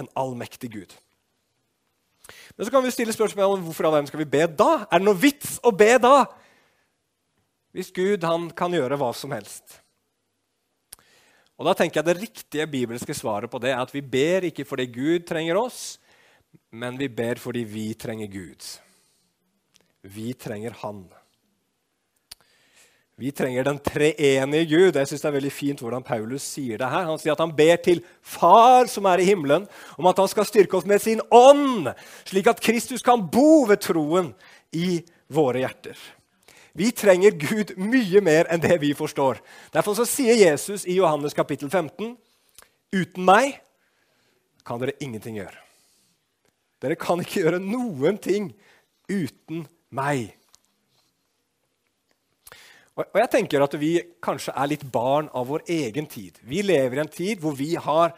en 0.00 0.08
allmektig 0.16 0.70
Gud. 0.72 0.92
Men 2.56 2.66
så 2.66 2.72
kan 2.72 2.84
vi 2.84 2.92
stille 2.92 3.14
spørsmål 3.14 3.56
om 3.56 3.64
hvorfor 3.66 3.88
all 3.88 4.06
skal 4.08 4.22
vi 4.22 4.28
be 4.28 4.46
da? 4.46 4.84
Er 4.90 5.00
det 5.00 5.06
noe 5.06 5.18
vits 5.18 5.56
å 5.64 5.72
be 5.74 5.94
da? 6.02 6.26
Hvis 7.72 7.92
Gud 7.94 8.24
han 8.28 8.50
kan 8.56 8.74
gjøre 8.74 8.98
hva 9.00 9.12
som 9.16 9.32
helst. 9.32 9.78
Og 11.56 11.68
da 11.68 11.76
tenker 11.78 12.00
jeg 12.00 12.08
Det 12.08 12.20
riktige 12.20 12.68
bibelske 12.68 13.14
svaret 13.16 13.50
på 13.50 13.60
det 13.62 13.72
er 13.72 13.80
at 13.80 13.92
vi 13.94 14.02
ber 14.04 14.48
ikke 14.48 14.66
fordi 14.68 14.88
Gud 14.92 15.26
trenger 15.28 15.60
oss, 15.60 15.96
men 16.72 16.98
vi 17.00 17.08
ber 17.08 17.40
fordi 17.40 17.64
vi 17.64 17.92
trenger 17.94 18.28
Gud. 18.28 18.66
Vi 20.02 20.32
trenger 20.34 20.74
Han. 20.82 21.06
Vi 23.22 23.30
trenger 23.30 23.62
den 23.62 23.78
treenige 23.78 24.66
Gud. 24.66 24.96
Jeg 24.98 25.06
synes 25.06 25.20
Det 25.22 25.28
er 25.28 25.36
veldig 25.36 25.52
fint 25.54 25.80
hvordan 25.80 26.02
Paulus 26.02 26.42
sier 26.42 26.80
det 26.80 26.88
her. 26.90 27.04
Han 27.06 27.20
sier 27.22 27.36
at 27.36 27.42
han 27.44 27.52
ber 27.54 27.76
til 27.78 28.00
Far 28.18 28.88
som 28.90 29.06
er 29.06 29.22
i 29.22 29.28
himmelen, 29.28 29.68
om 29.94 30.08
at 30.10 30.18
han 30.18 30.30
skal 30.30 30.48
styrke 30.48 30.74
oss 30.74 30.88
med 30.88 30.98
sin 30.98 31.22
ånd, 31.30 31.92
slik 32.26 32.50
at 32.50 32.60
Kristus 32.60 33.04
kan 33.06 33.22
bo 33.22 33.62
ved 33.68 33.78
troen 33.84 34.32
i 34.74 35.04
våre 35.30 35.62
hjerter. 35.62 35.94
Vi 36.74 36.90
trenger 36.90 37.38
Gud 37.38 37.76
mye 37.78 38.24
mer 38.24 38.50
enn 38.50 38.64
det 38.64 38.80
vi 38.82 38.90
forstår. 38.96 39.38
Derfor 39.70 39.94
så 39.94 40.08
sier 40.08 40.34
Jesus 40.42 40.82
i 40.82 40.98
Johannes 40.98 41.36
kapittel 41.36 41.70
15.: 41.70 42.16
Uten 42.90 43.24
meg 43.28 43.60
kan 44.66 44.82
dere 44.82 44.98
ingenting 44.98 45.38
gjøre. 45.38 45.58
Dere 46.82 46.98
kan 46.98 47.22
ikke 47.22 47.44
gjøre 47.46 47.62
noen 47.62 48.18
ting 48.18 48.50
uten 49.06 49.68
meg. 49.94 50.32
Og 52.98 53.16
jeg 53.16 53.30
tenker 53.32 53.64
at 53.64 53.74
Vi 53.80 53.94
kanskje 54.22 54.52
er 54.56 54.68
litt 54.68 54.84
barn 54.92 55.30
av 55.32 55.48
vår 55.48 55.64
egen 55.72 56.06
tid. 56.06 56.38
Vi 56.42 56.62
lever 56.62 56.98
i 56.98 57.04
en 57.04 57.12
tid 57.12 57.40
hvor 57.40 57.56
vi 57.56 57.74
har 57.74 58.12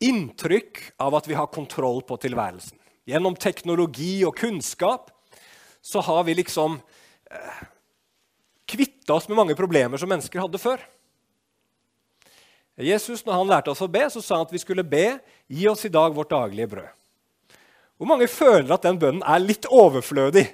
inntrykk 0.00 0.82
av 1.00 1.14
at 1.16 1.28
vi 1.28 1.36
har 1.36 1.52
kontroll 1.52 2.02
på 2.04 2.18
tilværelsen. 2.20 2.78
Gjennom 3.06 3.36
teknologi 3.38 4.24
og 4.26 4.36
kunnskap 4.36 5.12
så 5.80 6.02
har 6.02 6.24
vi 6.26 6.34
liksom 6.34 6.80
eh, 7.30 7.60
kvitta 8.66 9.14
oss 9.14 9.28
med 9.28 9.38
mange 9.38 9.56
problemer 9.56 10.00
som 10.00 10.10
mennesker 10.10 10.42
hadde 10.42 10.60
før. 10.60 10.82
Jesus, 12.76 13.22
når 13.24 13.38
han 13.38 13.48
lærte 13.48 13.72
oss 13.72 13.80
å 13.80 13.88
be, 13.88 14.02
så 14.12 14.20
sa 14.20 14.36
han 14.36 14.48
at 14.48 14.52
vi 14.52 14.60
skulle 14.60 14.84
be 14.84 15.18
'Gi 15.48 15.68
oss 15.70 15.86
i 15.86 15.92
dag 15.92 16.12
vårt 16.12 16.30
daglige 16.30 16.68
brød'. 16.68 16.92
Hvor 17.96 18.08
mange 18.10 18.28
føler 18.28 18.74
at 18.74 18.82
den 18.82 18.98
bønnen 18.98 19.22
er 19.24 19.38
litt 19.40 19.64
overflødig? 19.70 20.44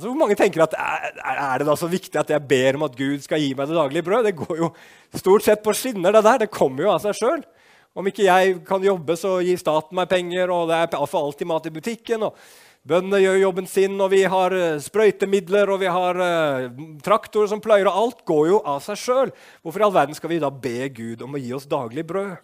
Altså, 0.00 0.14
hvor 0.14 0.20
mange 0.22 0.36
tenker 0.40 0.62
at 0.64 0.72
er, 0.80 1.60
det 1.60 1.66
da 1.68 1.74
så 1.76 1.84
viktig 1.92 2.16
at 2.16 2.30
jeg 2.32 2.40
ber 2.48 2.78
om 2.78 2.86
at 2.86 2.94
Gud 2.96 3.20
skal 3.20 3.42
gi 3.42 3.50
meg 3.52 3.68
det 3.68 3.76
daglige 3.76 4.06
brød? 4.06 4.30
Det 4.30 4.38
går 4.38 4.54
jo 4.56 4.70
stort 5.12 5.44
sett 5.44 5.60
på 5.60 5.74
skinner, 5.76 6.14
det 6.16 6.22
der. 6.24 6.38
Det 6.40 6.54
kommer 6.54 6.86
jo 6.86 6.94
av 6.94 7.02
seg 7.04 7.18
sjøl. 7.18 7.44
Om 7.92 8.08
ikke 8.08 8.24
jeg 8.24 8.54
kan 8.64 8.80
jobbe, 8.80 9.18
så 9.20 9.34
gir 9.44 9.60
staten 9.60 9.98
meg 9.98 10.08
penger, 10.08 10.48
og 10.56 10.70
det 10.72 10.78
er 10.80 11.04
for 11.04 11.20
alltid 11.20 11.50
mat 11.52 11.68
i 11.68 11.74
butikken. 11.74 12.24
og 12.30 12.40
Bøndene 12.88 13.20
gjør 13.20 13.42
jobben 13.42 13.68
sin, 13.68 14.00
og 14.00 14.08
vi 14.14 14.22
har 14.24 14.56
uh, 14.56 14.80
sprøytemidler 14.80 15.68
og 15.68 15.82
vi 15.82 15.92
har 15.92 16.16
uh, 16.16 16.84
traktorer 17.04 17.52
som 17.52 17.60
pløyer, 17.60 17.90
og 17.92 18.06
alt 18.06 18.24
går 18.24 18.46
jo 18.54 18.62
av 18.64 18.80
seg 18.86 19.04
sjøl. 19.04 19.34
Hvorfor 19.60 19.84
i 19.84 19.90
all 19.90 19.98
verden 20.00 20.16
skal 20.16 20.32
vi 20.32 20.40
da 20.40 20.48
be 20.48 20.88
Gud 20.96 21.20
om 21.26 21.36
å 21.36 21.42
gi 21.44 21.52
oss 21.52 21.68
daglig 21.68 22.08
brød? 22.08 22.38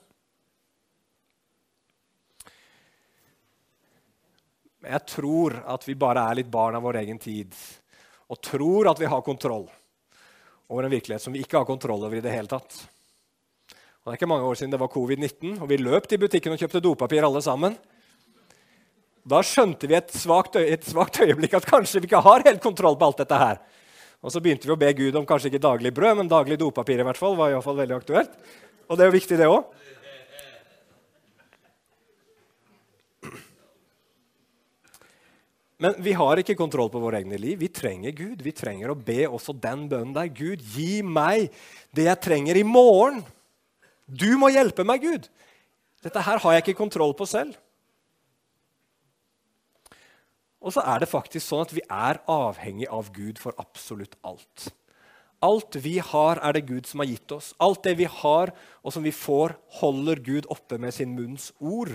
Jeg 4.87 5.02
tror 5.11 5.57
at 5.66 5.83
vi 5.88 5.97
bare 5.99 6.23
er 6.31 6.38
litt 6.38 6.50
barn 6.50 6.76
av 6.78 6.85
vår 6.87 7.00
egen 7.02 7.19
tid 7.19 7.55
og 8.31 8.38
tror 8.43 8.90
at 8.90 9.00
vi 9.00 9.09
har 9.11 9.25
kontroll 9.26 9.66
over 10.66 10.87
en 10.87 10.93
virkelighet 10.93 11.23
som 11.23 11.35
vi 11.35 11.43
ikke 11.43 11.61
har 11.61 11.66
kontroll 11.66 12.05
over 12.07 12.19
i 12.19 12.23
det 12.23 12.33
hele 12.35 12.50
tatt. 12.50 12.78
Og 14.07 14.11
det 14.11 14.14
er 14.14 14.19
ikke 14.21 14.31
mange 14.31 14.47
år 14.47 14.59
siden 14.59 14.73
det 14.75 14.78
var 14.83 14.90
covid-19, 14.90 15.61
og 15.62 15.71
vi 15.71 15.78
løp 15.83 16.07
til 16.11 16.21
butikken 16.23 16.55
og 16.55 16.61
kjøpte 16.62 16.83
dopapir 16.83 17.26
alle 17.26 17.43
sammen. 17.43 17.75
Da 19.26 19.40
skjønte 19.43 19.88
vi 19.90 19.97
et 19.99 20.12
svakt, 20.14 20.59
et 20.59 20.87
svagt 20.87 21.19
øyeblikk 21.23 21.57
at 21.59 21.66
kanskje 21.66 22.02
vi 22.02 22.11
ikke 22.11 22.23
har 22.23 22.47
helt 22.47 22.62
kontroll 22.62 22.99
på 22.99 23.09
alt 23.09 23.23
dette 23.25 23.40
her. 23.40 23.59
Og 24.23 24.31
så 24.31 24.43
begynte 24.43 24.66
vi 24.66 24.75
å 24.75 24.78
be 24.78 24.93
Gud 24.99 25.19
om 25.19 25.26
kanskje 25.26 25.50
ikke 25.50 25.62
daglig 25.62 25.90
brød, 25.95 26.21
men 26.21 26.31
daglig 26.31 26.59
dopapir 26.62 27.02
i 27.02 27.07
hvert 27.07 27.19
fall, 27.19 27.35
var 27.38 27.50
i 27.50 27.57
hvert 27.57 27.66
fall 27.66 27.78
veldig 27.78 27.99
aktuelt. 27.99 28.38
Og 28.87 28.95
det 28.95 29.05
er 29.05 29.11
jo 29.11 29.16
viktig, 29.16 29.38
det 29.38 29.50
òg. 29.50 29.66
Men 35.83 35.97
vi 36.00 36.14
har 36.16 36.40
ikke 36.40 36.56
kontroll 36.56 36.88
på 36.92 37.00
våre 37.02 37.21
egne 37.21 37.37
liv. 37.40 37.59
Vi 37.61 37.68
trenger 37.68 38.14
Gud. 38.16 38.40
Vi 38.45 38.54
trenger 38.56 38.92
å 38.92 38.97
be 38.97 39.26
også 39.28 39.52
den 39.52 39.85
bønnen 39.90 40.14
der. 40.16 40.30
Gud, 40.33 40.62
gi 40.73 41.02
meg 41.04 41.50
det 41.97 42.09
jeg 42.09 42.23
trenger 42.25 42.56
i 42.56 42.64
morgen. 42.64 43.21
Du 44.06 44.30
må 44.40 44.49
hjelpe 44.54 44.87
meg, 44.88 45.04
Gud. 45.04 45.28
Dette 46.04 46.23
her 46.23 46.40
har 46.40 46.56
jeg 46.56 46.64
ikke 46.64 46.80
kontroll 46.80 47.12
på 47.18 47.28
selv. 47.28 47.59
Og 50.64 50.73
så 50.75 50.83
er 50.88 51.02
det 51.02 51.11
faktisk 51.11 51.45
sånn 51.45 51.66
at 51.66 51.76
vi 51.76 51.85
er 51.85 52.23
avhengig 52.30 52.88
av 52.90 53.12
Gud 53.14 53.38
for 53.42 53.54
absolutt 53.61 54.16
alt. 54.26 54.71
Alt 55.45 55.76
vi 55.85 55.99
har, 56.00 56.40
er 56.40 56.56
det 56.56 56.64
Gud 56.71 56.88
som 56.88 57.02
har 57.02 57.11
gitt 57.11 57.33
oss. 57.37 57.52
Alt 57.62 57.85
det 57.85 57.99
vi 58.00 58.09
har, 58.09 58.54
og 58.80 58.95
som 58.95 59.04
vi 59.04 59.12
får, 59.14 59.54
holder 59.83 60.23
Gud 60.25 60.49
oppe 60.50 60.80
med 60.80 60.97
sin 60.97 61.12
munns 61.14 61.50
ord. 61.61 61.92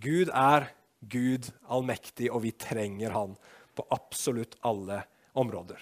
Gud 0.00 0.30
er 0.32 0.68
Gud 1.00 1.48
allmektig, 1.68 2.30
og 2.32 2.42
vi 2.44 2.52
trenger 2.52 3.14
han 3.14 3.36
på 3.76 3.84
absolutt 3.94 4.56
alle 4.66 5.02
områder. 5.36 5.80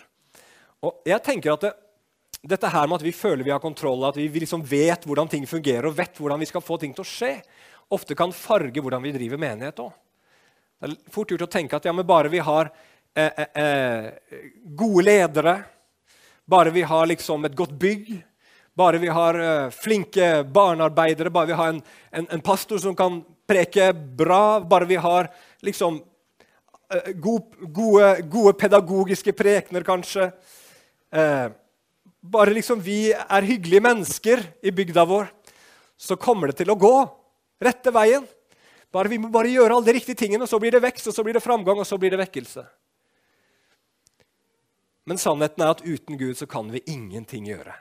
Og 0.84 1.06
jeg 1.08 1.22
tenker 1.24 1.54
at 1.54 1.66
det, 1.68 1.74
Dette 2.44 2.68
her 2.68 2.84
med 2.84 2.98
at 2.98 3.04
vi 3.06 3.14
føler 3.16 3.40
vi 3.40 3.52
har 3.54 3.60
kontroll, 3.62 4.02
at 4.04 4.18
vi 4.20 4.26
liksom 4.28 4.60
vet 4.68 5.06
hvordan 5.08 5.30
ting 5.32 5.46
fungerer 5.48 5.86
og 5.88 5.94
vet 5.96 6.18
hvordan 6.20 6.42
vi 6.42 6.48
skal 6.50 6.60
få 6.60 6.76
ting 6.76 6.92
til 6.92 7.00
å 7.00 7.08
skje, 7.08 7.38
ofte 7.96 8.12
kan 8.18 8.34
farge 8.36 8.82
hvordan 8.84 9.00
vi 9.00 9.14
driver 9.14 9.40
menighet 9.40 9.80
òg. 9.80 9.94
Det 10.76 10.90
er 10.90 11.14
fort 11.14 11.32
gjort 11.32 11.46
å 11.46 11.48
tenke 11.54 11.78
at 11.78 11.88
ja, 11.88 11.94
bare 12.04 12.28
vi 12.28 12.42
har 12.44 12.68
eh, 13.16 13.32
eh, 13.32 13.62
eh, 13.62 14.44
gode 14.76 15.06
ledere, 15.06 15.54
bare 16.44 16.74
vi 16.74 16.84
har 16.84 17.08
liksom 17.08 17.48
et 17.48 17.56
godt 17.56 17.72
bygg, 17.80 18.12
bare 18.76 18.98
vi 18.98 19.12
har 19.12 19.38
uh, 19.38 19.70
flinke 19.70 20.42
barnearbeidere, 20.50 21.30
bare 21.30 21.52
vi 21.52 21.58
har 21.60 21.68
en, 21.74 21.82
en, 22.10 22.26
en, 22.30 22.42
pastor 22.42 22.78
som 22.82 22.96
kan 22.98 23.20
preke 23.46 23.92
bra, 23.92 24.60
bare 24.60 24.88
vi 24.90 24.98
har 24.98 25.30
liksom 25.62 26.00
uh, 26.00 27.12
god, 27.14 27.56
gode, 27.70 28.10
gode, 28.32 28.56
pedagogiske 28.58 29.32
prekener, 29.32 29.86
kanskje 29.86 30.32
Eh, 31.14 31.50
Bare 32.24 32.54
liksom 32.56 32.80
vi 32.80 33.12
er 33.12 33.44
hyggelige 33.44 33.84
mennesker 33.84 34.40
i 34.64 34.70
bygda 34.72 35.02
vår, 35.04 35.26
så 35.96 36.16
kommer 36.16 36.48
det 36.48 36.62
til 36.62 36.72
å 36.72 36.78
gå 36.80 36.94
rette 37.60 37.92
veien. 37.92 38.24
Bare 38.88 39.12
Vi 39.12 39.18
må 39.20 39.28
bare 39.28 39.52
gjøre 39.52 39.76
alle 39.76 39.84
de 39.84 39.92
riktige 39.98 40.16
tingene, 40.16 40.46
og 40.46 40.48
så 40.48 40.58
blir 40.58 40.72
det 40.72 40.80
vekst, 40.80 41.10
og 41.10 41.14
så 41.14 41.22
blir 41.22 41.36
det 41.36 41.44
framgang, 41.44 41.76
og 41.76 41.86
så 41.86 41.98
blir 42.00 42.14
det 42.14 42.22
vekkelse. 42.22 42.64
Men 45.04 45.20
sannheten 45.20 45.60
er 45.60 45.74
at 45.74 45.84
uten 45.84 46.16
Gud 46.16 46.38
så 46.40 46.48
kan 46.48 46.72
vi 46.72 46.80
ingenting 46.88 47.44
gjøre. 47.44 47.76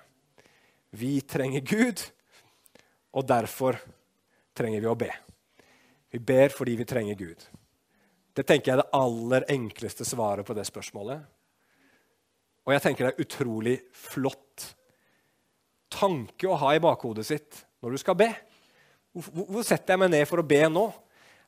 Vi 0.94 1.18
trenger 1.26 1.64
Gud, 1.66 2.02
og 3.18 3.26
derfor 3.26 3.80
trenger 4.54 4.84
vi 4.84 4.90
å 4.90 4.98
be. 4.98 5.10
Vi 6.14 6.22
ber 6.22 6.54
fordi 6.54 6.76
vi 6.78 6.86
trenger 6.86 7.18
Gud. 7.18 7.46
Det 8.34 8.46
tenker 8.46 8.72
jeg 8.72 8.78
er 8.78 8.84
det 8.84 8.98
aller 8.98 9.46
enkleste 9.54 10.06
svaret 10.06 10.46
på 10.46 10.54
det 10.58 10.66
spørsmålet. 10.70 11.24
Og 12.64 12.74
jeg 12.76 12.84
tenker 12.84 13.08
det 13.08 13.14
er 13.14 13.26
utrolig 13.26 13.76
flott 13.98 14.68
tanke 15.94 16.50
å 16.50 16.58
ha 16.62 16.74
i 16.74 16.82
bakhodet 16.82 17.26
sitt 17.28 17.64
når 17.84 17.94
du 17.94 18.02
skal 18.02 18.18
be. 18.18 18.30
Hvor 19.14 19.66
setter 19.66 19.94
jeg 19.94 20.02
meg 20.02 20.14
ned 20.14 20.30
for 20.30 20.42
å 20.42 20.48
be 20.48 20.62
nå? 20.70 20.88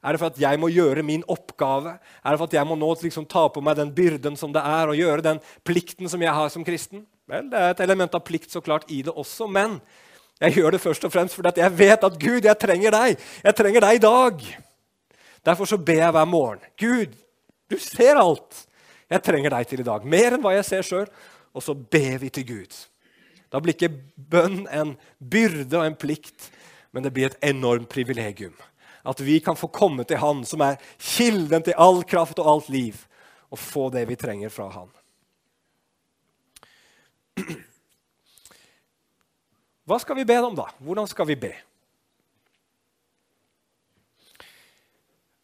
Er 0.05 0.13
det 0.13 0.21
for 0.21 0.29
at 0.29 0.41
jeg 0.41 0.59
må 0.61 0.69
gjøre 0.69 1.01
min 1.05 1.23
oppgave? 1.33 1.95
Er 2.21 2.33
det 2.33 2.41
for 2.41 2.49
at 2.49 2.57
jeg 2.57 2.69
må 2.69 2.77
nå 2.77 2.91
liksom 3.01 3.25
ta 3.29 3.47
på 3.49 3.61
meg 3.65 3.77
den 3.79 3.93
byrden 3.95 4.37
som 4.37 4.53
det 4.53 4.61
er, 4.61 4.89
å 4.89 4.97
gjøre 4.97 5.25
den 5.25 5.41
plikten 5.65 6.09
som 6.11 6.21
jeg 6.21 6.33
har 6.33 6.51
som 6.53 6.65
kristen? 6.65 7.05
Vel, 7.25 7.50
Det 7.50 7.58
er 7.58 7.74
et 7.74 7.84
element 7.86 8.15
av 8.15 8.22
plikt 8.25 8.51
så 8.53 8.62
klart 8.62 8.89
i 8.94 9.01
det 9.01 9.13
også, 9.13 9.48
men 9.50 9.79
jeg 10.41 10.58
gjør 10.60 10.75
det 10.75 10.82
først 10.84 11.05
og 11.08 11.13
fremst 11.13 11.36
fordi 11.38 11.62
jeg 11.62 11.77
vet 11.77 12.03
at 12.03 12.20
Gud, 12.20 12.46
jeg 12.46 12.60
trenger 12.60 12.91
deg. 12.91 13.22
Jeg 13.44 13.55
trenger 13.55 13.86
deg 13.86 13.98
i 13.98 14.03
dag. 14.03 14.41
Derfor 15.46 15.70
så 15.70 15.77
ber 15.77 16.01
jeg 16.01 16.12
hver 16.12 16.27
morgen. 16.27 16.65
Gud, 16.77 17.15
du 17.72 17.77
ser 17.79 18.20
alt. 18.20 18.65
Jeg 19.10 19.24
trenger 19.24 19.53
deg 19.53 19.70
til 19.70 19.82
i 19.82 19.88
dag. 19.88 20.05
Mer 20.05 20.36
enn 20.36 20.44
hva 20.44 20.55
jeg 20.58 20.67
ser 20.67 20.86
sjøl. 20.86 21.08
Og 21.55 21.63
så 21.63 21.74
ber 21.74 22.17
vi 22.20 22.29
til 22.36 22.46
Gud. 22.50 22.77
Da 23.53 23.62
blir 23.63 23.77
ikke 23.77 23.94
bønn 24.17 24.65
en 24.67 24.96
byrde 25.22 25.77
og 25.79 25.86
en 25.86 25.96
plikt, 25.96 26.50
men 26.91 27.05
det 27.05 27.13
blir 27.15 27.29
et 27.29 27.48
enormt 27.48 27.88
privilegium. 27.88 28.55
At 29.05 29.22
vi 29.24 29.38
kan 29.39 29.55
få 29.55 29.70
komme 29.72 30.03
til 30.03 30.20
Han 30.20 30.44
som 30.50 30.63
er 30.65 30.82
kilden 31.00 31.63
til 31.63 31.77
all 31.77 32.01
kraft 32.03 32.41
og 32.41 32.50
alt 32.51 32.70
liv, 32.74 33.05
og 33.53 33.62
få 33.62 33.88
det 33.94 34.08
vi 34.10 34.17
trenger 34.20 34.51
fra 34.51 34.67
Han. 34.74 34.89
Hva 39.85 39.99
skal 40.01 40.17
vi 40.17 40.25
be 40.25 40.37
om, 40.41 40.55
da? 40.57 40.65
Hvordan 40.81 41.07
skal 41.09 41.27
vi 41.29 41.35
be? 41.37 41.51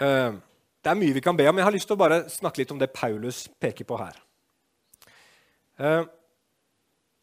Eh, 0.02 0.32
det 0.82 0.90
er 0.90 0.98
mye 0.98 1.14
vi 1.14 1.22
kan 1.22 1.38
be 1.38 1.46
om. 1.50 1.60
Jeg 1.60 1.68
har 1.68 1.76
lyst 1.76 1.90
til 1.90 1.98
å 1.98 2.02
bare 2.02 2.24
snakke 2.32 2.64
litt 2.64 2.74
om 2.74 2.80
det 2.82 2.94
Paulus 2.96 3.44
peker 3.62 3.86
på 3.86 4.00
her. 4.02 4.18
Uh, 5.82 6.04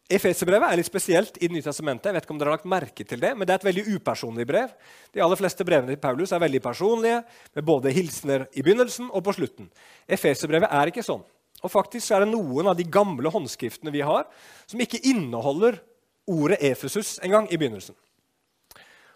Efeserbrevet 0.09 0.71
er 0.71 0.79
litt 0.79 0.87
spesielt 0.87 1.35
i 1.37 1.47
Det 1.47 1.53
nye 1.53 1.63
testamentet. 1.63 2.07
Jeg 2.09 2.15
vet 2.15 2.25
ikke 2.25 2.33
om 2.33 2.39
dere 2.39 2.49
har 2.49 2.57
lagt 2.57 2.71
merke 2.71 3.05
til 3.05 3.19
det, 3.21 3.29
men 3.37 3.45
det 3.45 3.53
er 3.53 3.59
et 3.59 3.67
veldig 3.67 3.83
upersonlig 3.93 4.45
brev. 4.49 4.71
De 5.13 5.21
aller 5.21 5.37
fleste 5.37 5.65
brevene 5.67 5.93
til 5.93 6.01
Paulus 6.01 6.31
er 6.33 6.41
veldig 6.41 6.61
personlige, 6.63 7.19
med 7.53 7.67
både 7.67 7.93
hilsener 7.93 8.47
i 8.57 8.63
begynnelsen 8.65 9.11
og 9.13 9.21
på 9.27 9.35
slutten. 9.37 9.69
Efeserbrevet 10.09 10.71
er 10.71 10.89
ikke 10.89 11.05
sånn. 11.05 11.21
Og 11.63 11.71
faktisk 11.73 12.13
er 12.13 12.23
det 12.23 12.31
noen 12.31 12.69
av 12.71 12.77
de 12.79 12.85
gamle 12.87 13.31
håndskriftene 13.33 13.91
vi 13.93 14.03
har, 14.05 14.27
som 14.69 14.79
ikke 14.79 15.01
inneholder 15.11 15.81
ordet 16.29 16.61
Efesus 16.63 17.17
engang 17.25 17.49
i 17.51 17.57
begynnelsen. 17.57 17.97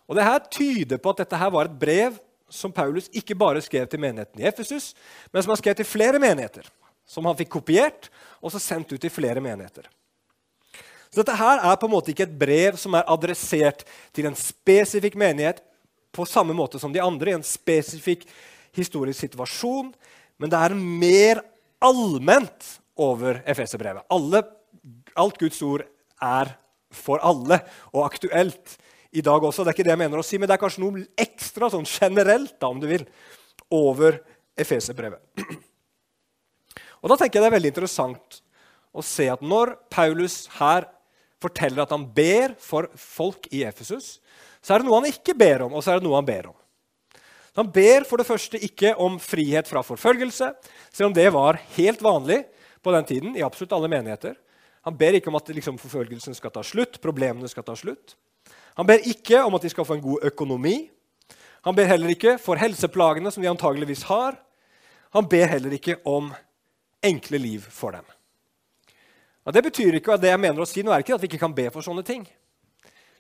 Og 0.10 0.18
det 0.18 0.28
her 0.28 0.44
tyder 0.52 1.00
på 1.00 1.14
at 1.14 1.24
dette 1.24 1.40
her 1.40 1.52
var 1.54 1.70
et 1.70 1.80
brev 1.80 2.18
som 2.54 2.74
Paulus 2.76 3.08
ikke 3.16 3.38
bare 3.38 3.64
skrev 3.64 3.88
til 3.90 4.02
menigheten 4.02 4.42
i 4.42 4.48
Efesus, 4.50 4.92
men 5.32 5.44
som 5.44 5.54
han 5.54 5.62
skrev 5.62 5.78
til 5.80 5.88
flere 5.88 6.20
menigheter. 6.22 6.68
Som 7.08 7.26
han 7.28 7.38
fikk 7.40 7.52
kopiert 7.56 8.10
og 8.42 8.52
så 8.54 8.62
sendt 8.62 8.92
ut 8.94 9.02
til 9.02 9.12
flere 9.14 9.42
menigheter. 9.44 9.88
Så 11.14 11.22
dette 11.22 11.38
her 11.38 11.62
er 11.62 11.78
på 11.78 11.88
en 11.88 11.94
måte 11.94 12.10
ikke 12.10 12.26
et 12.26 12.40
brev 12.40 12.78
som 12.82 12.96
er 12.98 13.10
adressert 13.12 13.84
til 14.16 14.26
en 14.26 14.38
spesifikk 14.38 15.18
menighet 15.20 15.62
på 16.14 16.26
samme 16.30 16.56
måte 16.58 16.82
som 16.82 16.94
de 16.94 17.02
andre, 17.02 17.32
i 17.32 17.38
en 17.38 17.46
spesifikk 17.46 18.26
historisk 18.74 19.20
situasjon, 19.22 19.92
men 20.42 20.50
det 20.50 20.60
er 20.60 20.78
mer 20.78 21.42
allment 21.84 22.70
over 23.00 23.42
Efeserbrevet. 23.50 24.06
Alt 24.10 25.40
Guds 25.42 25.62
ord 25.66 25.86
er 26.24 26.54
for 26.94 27.22
alle 27.26 27.60
og 27.92 28.06
aktuelt 28.06 28.78
i 29.14 29.22
dag 29.26 29.44
også. 29.44 29.64
Det 29.64 29.74
er 29.74 29.78
ikke 29.78 29.88
det 29.88 29.94
jeg 29.94 30.02
mener 30.04 30.22
å 30.22 30.26
si, 30.26 30.40
men 30.40 30.50
det 30.50 30.56
er 30.56 30.64
kanskje 30.64 30.84
noe 30.84 31.04
ekstra 31.20 31.70
sånn 31.74 31.88
generelt 31.90 32.56
da, 32.62 32.70
om 32.70 32.82
du 32.82 32.88
vil, 32.90 33.06
over 33.74 34.22
Efeserbrevet. 34.58 35.22
Og 37.04 37.12
Da 37.12 37.18
tenker 37.20 37.40
jeg 37.40 37.44
det 37.44 37.50
er 37.50 37.58
veldig 37.58 37.72
interessant 37.74 38.42
å 38.94 39.04
se 39.04 39.26
at 39.28 39.42
når 39.44 39.74
Paulus 39.92 40.46
her 40.60 40.88
forteller 41.44 41.84
at 41.84 41.92
han 41.92 42.06
ber 42.16 42.54
for 42.62 42.88
folk 42.96 43.50
i 43.52 43.66
Efesus, 43.68 44.22
så 44.64 44.74
er 44.74 44.80
det 44.80 44.88
noe 44.88 45.02
han 45.02 45.10
ikke 45.10 45.36
ber 45.36 45.66
om, 45.66 45.74
og 45.76 45.84
så 45.84 45.92
er 45.92 46.00
det 46.00 46.08
noe 46.08 46.16
han 46.22 46.30
ber 46.30 46.54
om. 46.54 46.58
Han 47.58 47.70
ber 47.70 48.06
for 48.10 48.18
det 48.18 48.26
første 48.26 48.60
ikke 48.66 48.96
om 49.02 49.20
frihet 49.22 49.68
fra 49.70 49.84
forfølgelse, 49.86 50.50
selv 50.90 51.12
om 51.12 51.14
det 51.14 51.28
var 51.34 51.60
helt 51.76 52.02
vanlig 52.02 52.42
på 52.84 52.94
den 52.96 53.06
tiden 53.06 53.36
i 53.38 53.46
absolutt 53.46 53.76
alle 53.78 53.92
menigheter. 53.92 54.34
Han 54.84 54.98
ber 54.98 55.16
ikke 55.16 55.30
om 55.32 55.38
at 55.40 55.52
liksom, 55.54 55.78
forfølgelsen 55.80 56.36
skal 56.36 56.52
ta 56.52 56.64
slutt, 56.66 57.00
problemene 57.04 57.48
skal 57.48 57.64
ta 57.64 57.76
slutt. 57.78 58.18
Han 58.76 58.90
ber 58.90 59.06
ikke 59.08 59.44
om 59.46 59.54
at 59.56 59.64
de 59.64 59.72
skal 59.72 59.86
få 59.86 60.00
en 60.00 60.04
god 60.04 60.26
økonomi. 60.32 60.90
Han 61.64 61.78
ber 61.78 61.88
heller 61.88 62.12
ikke 62.12 62.36
for 62.42 62.60
helseplagene 62.60 63.32
som 63.32 63.44
de 63.44 63.52
antageligvis 63.52 64.04
har. 64.10 64.36
Han 65.14 65.30
ber 65.30 65.48
heller 65.54 65.78
ikke 65.78 66.00
om 66.10 66.34
enkle 67.06 67.38
liv 67.38 67.64
for 67.70 67.96
dem. 67.96 68.04
Og 69.46 69.54
Det 69.54 69.64
betyr 69.64 70.00
ikke 70.00 70.16
at 70.16 70.24
det 70.24 70.32
jeg 70.32 70.42
mener 70.42 70.64
å 70.64 70.68
si 70.68 70.84
nå 70.84 70.92
er 70.92 71.04
ikke 71.04 71.16
at 71.16 71.22
vi 71.22 71.30
ikke 71.30 71.44
kan 71.46 71.56
be 71.56 71.70
for 71.72 71.86
sånne 71.86 72.04
ting. 72.08 72.26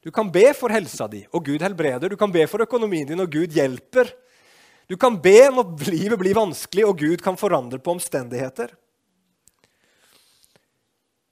Du 0.04 0.12
kan 0.12 0.28
be 0.32 0.50
for 0.58 0.74
helsa 0.74 1.08
di, 1.08 1.22
og 1.32 1.46
Gud 1.48 1.64
helbreder. 1.64 2.12
Du 2.12 2.20
kan 2.20 2.32
be 2.32 2.44
for 2.52 2.64
økonomien 2.66 3.08
din, 3.08 3.24
og 3.24 3.32
Gud 3.32 3.56
hjelper. 3.56 4.10
Du 4.92 4.98
kan 5.00 5.16
be 5.16 5.48
når 5.48 5.86
livet 5.88 6.20
blir 6.20 6.36
vanskelig, 6.36 6.84
og 6.86 6.98
Gud 7.00 7.24
kan 7.24 7.40
forandre 7.40 7.80
på 7.80 7.96
omstendigheter. 7.96 8.74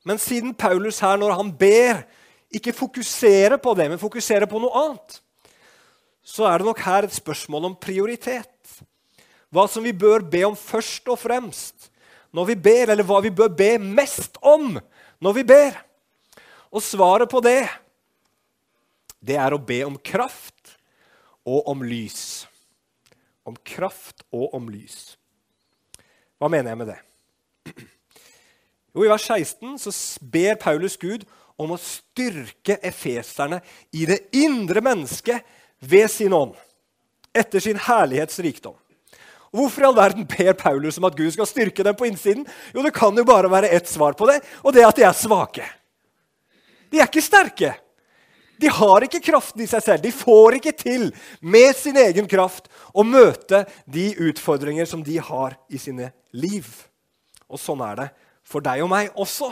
Men 0.07 0.17
siden 0.17 0.55
Paulus 0.55 1.01
her, 1.03 1.19
når 1.19 1.35
han 1.35 1.51
ber, 1.57 2.05
ikke 2.51 2.73
fokuserer 2.73 3.59
på 3.61 3.75
det, 3.77 3.89
men 3.91 4.01
fokuserer 4.01 4.47
på 4.49 4.59
noe 4.59 4.85
annet, 4.85 5.19
så 6.23 6.47
er 6.47 6.61
det 6.61 6.67
nok 6.67 6.81
her 6.85 7.07
et 7.07 7.15
spørsmål 7.15 7.69
om 7.69 7.77
prioritet. 7.79 8.49
Hva 9.51 9.67
som 9.67 9.83
vi 9.83 9.91
bør 9.91 10.23
be 10.31 10.45
om 10.47 10.55
først 10.55 11.07
og 11.11 11.19
fremst 11.19 11.89
når 12.31 12.53
vi 12.53 12.55
ber, 12.55 12.93
eller 12.93 13.03
hva 13.03 13.19
vi 13.23 13.33
bør 13.35 13.49
be 13.51 13.73
mest 13.83 14.37
om 14.39 14.77
når 15.19 15.33
vi 15.35 15.43
ber. 15.43 15.75
Og 16.71 16.83
svaret 16.83 17.27
på 17.27 17.41
det, 17.43 17.65
det 19.21 19.37
er 19.37 19.53
å 19.53 19.61
be 19.61 19.83
om 19.85 19.97
kraft 20.01 20.75
og 21.45 21.69
om 21.69 21.83
lys. 21.85 22.47
Om 23.45 23.57
kraft 23.65 24.25
og 24.33 24.53
om 24.57 24.69
lys. 24.73 25.15
Hva 26.41 26.49
mener 26.49 26.73
jeg 26.73 26.81
med 26.81 26.93
det? 26.95 26.99
Jo, 28.91 29.05
I 29.05 29.11
vers 29.13 29.23
16 29.23 29.77
så 29.79 29.91
ber 30.33 30.57
Paulus 30.59 30.97
Gud 30.99 31.21
om 31.55 31.69
å 31.71 31.77
styrke 31.79 32.75
efeserne 32.83 33.61
i 33.95 34.03
det 34.09 34.17
indre 34.35 34.81
mennesket 34.83 35.45
ved 35.79 36.09
sin 36.11 36.33
ånd, 36.35 36.57
etter 37.31 37.63
sin 37.63 37.79
herlighets 37.79 38.41
rikdom. 38.43 38.75
Hvorfor 39.51 39.83
i 39.83 39.87
all 39.87 39.95
verden 39.95 40.27
ber 40.27 40.53
Paulus 40.59 40.99
om 40.99 41.07
at 41.07 41.15
Gud 41.15 41.31
skal 41.35 41.47
styrke 41.47 41.83
dem 41.87 41.95
på 41.95 42.07
innsiden? 42.07 42.43
Jo, 42.73 42.83
Det 42.83 42.93
kan 42.95 43.15
jo 43.15 43.23
bare 43.27 43.51
være 43.51 43.71
ett 43.71 43.87
svar 43.87 44.13
på 44.13 44.27
det, 44.27 44.41
og 44.63 44.73
det 44.73 44.83
er 44.83 44.87
at 44.87 44.99
de 44.99 45.07
er 45.07 45.15
svake. 45.15 45.65
De 46.91 46.99
er 46.99 47.07
ikke 47.07 47.23
sterke. 47.23 47.73
De 48.61 48.69
har 48.69 49.05
ikke 49.05 49.23
kraften 49.25 49.63
i 49.63 49.69
seg 49.69 49.81
selv. 49.83 50.03
De 50.03 50.13
får 50.13 50.59
ikke 50.59 50.75
til 50.77 51.09
med 51.41 51.73
sin 51.77 51.97
egen 51.97 52.27
kraft 52.29 52.69
å 52.93 53.05
møte 53.07 53.63
de 53.89 54.11
utfordringer 54.29 54.85
som 54.89 55.01
de 55.05 55.17
har 55.17 55.57
i 55.71 55.81
sine 55.81 56.11
liv. 56.37 56.67
Og 57.49 57.59
sånn 57.59 57.81
er 57.85 57.97
det 57.97 58.07
for 58.45 58.63
deg 58.63 58.83
og 58.85 58.91
meg 58.91 59.11
også. 59.19 59.49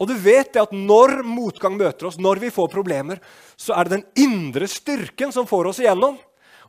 Og 0.00 0.08
du 0.08 0.14
vet 0.16 0.54
det 0.54 0.62
at 0.62 0.72
Når 0.72 1.20
motgang 1.26 1.76
møter 1.76 2.08
oss, 2.08 2.18
når 2.18 2.40
vi 2.46 2.54
får 2.54 2.70
problemer, 2.72 3.20
så 3.56 3.74
er 3.76 3.84
det 3.84 3.98
den 3.98 4.30
indre 4.30 4.68
styrken 4.70 5.34
som 5.34 5.48
får 5.48 5.72
oss 5.72 5.82
igjennom. 5.82 6.16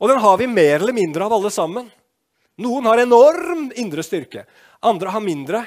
Og 0.02 0.10
den 0.10 0.20
har 0.20 0.38
vi 0.42 0.50
mer 0.50 0.82
eller 0.82 0.98
mindre 0.98 1.28
av 1.28 1.38
alle 1.38 1.52
sammen. 1.54 1.88
Noen 2.62 2.90
har 2.90 3.00
enorm 3.00 3.70
indre 3.80 4.04
styrke, 4.04 4.44
andre 4.84 5.14
har 5.14 5.24
mindre. 5.24 5.62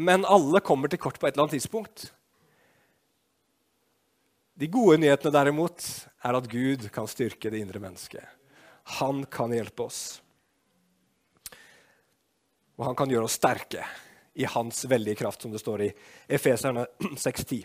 Men 0.00 0.24
alle 0.24 0.62
kommer 0.64 0.90
til 0.90 1.02
kort 1.02 1.20
på 1.20 1.28
et 1.28 1.34
eller 1.34 1.44
annet 1.44 1.58
tidspunkt. 1.58 2.08
De 4.54 4.68
gode 4.70 5.00
nyhetene 5.02 5.34
derimot 5.34 5.82
er 6.22 6.36
at 6.38 6.46
Gud 6.50 6.86
kan 6.94 7.08
styrke 7.10 7.50
det 7.50 7.58
indre 7.64 7.80
mennesket. 7.82 8.22
Han 9.00 9.24
kan 9.26 9.52
hjelpe 9.54 9.88
oss. 9.88 10.02
Og 12.78 12.86
han 12.86 12.98
kan 12.98 13.10
gjøre 13.10 13.26
oss 13.26 13.38
sterke 13.38 13.82
i 14.34 14.46
hans 14.50 14.84
veldige 14.90 15.18
kraft, 15.18 15.42
som 15.42 15.50
det 15.50 15.62
står 15.62 15.86
i 15.86 15.90
Efeserne 16.26 16.86
6,10. 17.26 17.64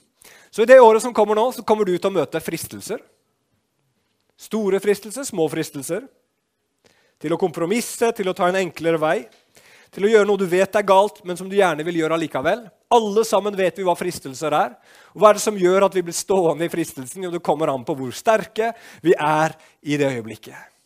Så 0.50 0.65
i 0.65 0.69
det 0.69 0.79
året 0.81 1.01
som 1.01 1.13
kommer 1.13 1.38
nå, 1.38 1.51
så 1.53 1.65
kommer 1.65 1.86
du 1.86 1.96
til 1.96 2.10
å 2.10 2.13
møte 2.13 2.41
fristelser. 2.41 3.01
Store 4.39 4.79
fristelser, 4.81 5.25
små 5.27 5.46
fristelser. 5.51 6.05
Til 7.19 7.36
å 7.36 7.39
kompromisse, 7.41 8.10
til 8.15 8.31
å 8.31 8.36
ta 8.38 8.48
en 8.50 8.60
enklere 8.62 9.01
vei. 9.01 9.17
Til 9.89 10.05
å 10.05 10.10
gjøre 10.12 10.27
noe 10.29 10.38
du 10.38 10.46
vet 10.50 10.75
er 10.77 10.86
galt, 10.86 11.24
men 11.25 11.38
som 11.38 11.50
du 11.50 11.55
gjerne 11.58 11.86
vil 11.86 11.98
gjøre 12.01 12.17
allikevel. 12.19 12.67
Alle 12.93 13.24
sammen 13.25 13.55
vet 13.58 13.79
vi 13.79 13.86
hva 13.88 13.96
fristelser 13.98 14.53
er. 14.53 14.75
Og 15.15 15.22
hva 15.22 15.31
er 15.31 15.39
det 15.39 15.46
som 15.46 15.58
gjør 15.58 15.88
at 15.88 15.96
vi 15.98 16.03
blir 16.05 16.17
stående 16.17 16.67
i 16.67 16.72
fristelsen? 16.72 17.25
Jo, 17.25 17.31
det 17.34 17.41
kommer 17.46 17.72
an 17.74 17.86
på 17.88 17.96
hvor 17.98 18.13
sterke 18.13 18.72
vi 19.05 19.15
er 19.17 19.58
i 19.81 19.98
det 19.98 20.12
øyeblikket. 20.13 20.77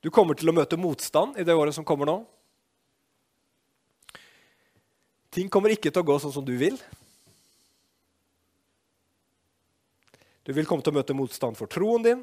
Du 0.00 0.08
kommer 0.14 0.38
til 0.38 0.48
å 0.48 0.56
møte 0.56 0.78
motstand 0.80 1.36
i 1.36 1.44
det 1.44 1.56
året 1.58 1.76
som 1.76 1.84
kommer 1.84 2.08
nå. 2.08 2.18
Ting 5.34 5.50
kommer 5.52 5.74
ikke 5.74 5.90
til 5.90 6.00
å 6.00 6.08
gå 6.08 6.16
sånn 6.22 6.32
som 6.32 6.46
du 6.46 6.54
vil. 6.56 6.78
Du 10.48 10.54
vil 10.56 10.64
komme 10.64 10.80
til 10.80 10.94
å 10.94 10.96
møte 10.96 11.16
motstand 11.16 11.58
for 11.58 11.68
troen 11.68 12.04
din, 12.06 12.20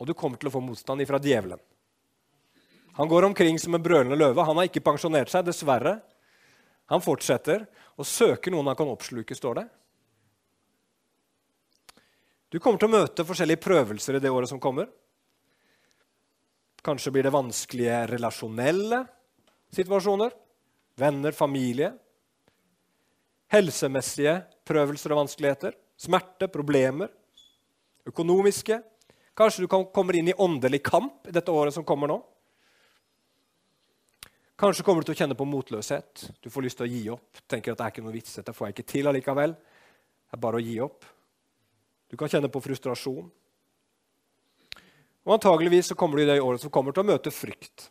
og 0.00 0.08
du 0.08 0.16
kommer 0.18 0.40
til 0.40 0.50
å 0.50 0.54
få 0.56 0.62
motstand 0.64 1.04
ifra 1.04 1.20
djevelen. 1.22 1.60
Han 3.00 3.08
går 3.08 3.22
omkring 3.22 3.58
som 3.58 3.74
en 3.74 3.82
brølende 3.82 4.16
løve. 4.16 4.44
Han 4.44 4.58
har 4.60 4.66
ikke 4.68 4.82
pensjonert 4.84 5.30
seg, 5.32 5.46
dessverre. 5.46 5.94
Han 6.92 7.00
fortsetter 7.00 7.62
å 7.96 8.04
søke 8.04 8.50
noen 8.52 8.66
han 8.68 8.76
kan 8.76 8.90
oppsluke, 8.92 9.32
står 9.32 9.54
det. 9.56 9.62
Du 12.52 12.58
kommer 12.60 12.76
til 12.82 12.90
å 12.90 12.92
møte 12.98 13.24
forskjellige 13.24 13.62
prøvelser 13.64 14.18
i 14.18 14.20
det 14.20 14.28
året 14.28 14.50
som 14.50 14.60
kommer. 14.60 14.90
Kanskje 16.84 17.12
blir 17.14 17.24
det 17.24 17.32
vanskelige 17.32 18.02
relasjonelle 18.10 18.98
situasjoner. 19.72 20.34
Venner, 21.00 21.32
familie. 21.32 21.94
Helsemessige 23.48 24.42
prøvelser 24.68 25.14
og 25.14 25.22
vanskeligheter. 25.22 25.72
Smerte, 25.96 26.50
problemer. 26.52 27.08
Økonomiske. 28.12 28.82
Kanskje 29.32 29.64
du 29.64 29.72
kommer 29.72 30.20
inn 30.20 30.28
i 30.28 30.36
åndelig 30.36 30.82
kamp 30.90 31.32
i 31.32 31.32
dette 31.32 31.56
året 31.56 31.72
som 31.72 31.88
kommer 31.88 32.12
nå. 32.12 32.18
Kanskje 34.60 34.84
kommer 34.84 35.00
du 35.00 35.08
til 35.08 35.14
å 35.14 35.20
kjenne 35.22 35.36
på 35.38 35.46
motløshet. 35.48 36.26
Du 36.44 36.50
får 36.52 36.64
lyst 36.66 36.76
til 36.76 36.84
å 36.84 36.90
gi 36.92 37.00
opp. 37.08 37.38
Tenker 37.48 37.72
at 37.72 37.78
det 37.80 37.84
er 37.86 37.92
ikke 37.94 38.02
noe 38.04 38.12
vits, 38.12 38.34
dette 38.36 38.52
får 38.52 38.66
jeg 38.66 38.74
ikke 38.74 38.90
til 38.92 39.06
allikevel. 39.08 39.54
Det 39.56 40.36
er 40.36 40.40
bare 40.42 40.58
å 40.58 40.64
gi 40.64 40.74
opp. 40.84 41.06
Du 42.12 42.16
kan 42.20 42.28
kjenne 42.28 42.50
på 42.52 42.60
frustrasjon. 42.60 43.30
Og 45.24 45.32
antageligvis 45.32 45.88
så 45.88 45.96
kommer 45.96 46.20
du 46.20 46.26
i 46.26 46.28
det 46.28 46.42
året 46.44 46.60
som 46.60 46.72
kommer 46.74 46.92
til 46.92 47.06
å 47.06 47.08
møte 47.08 47.32
frykt. 47.32 47.86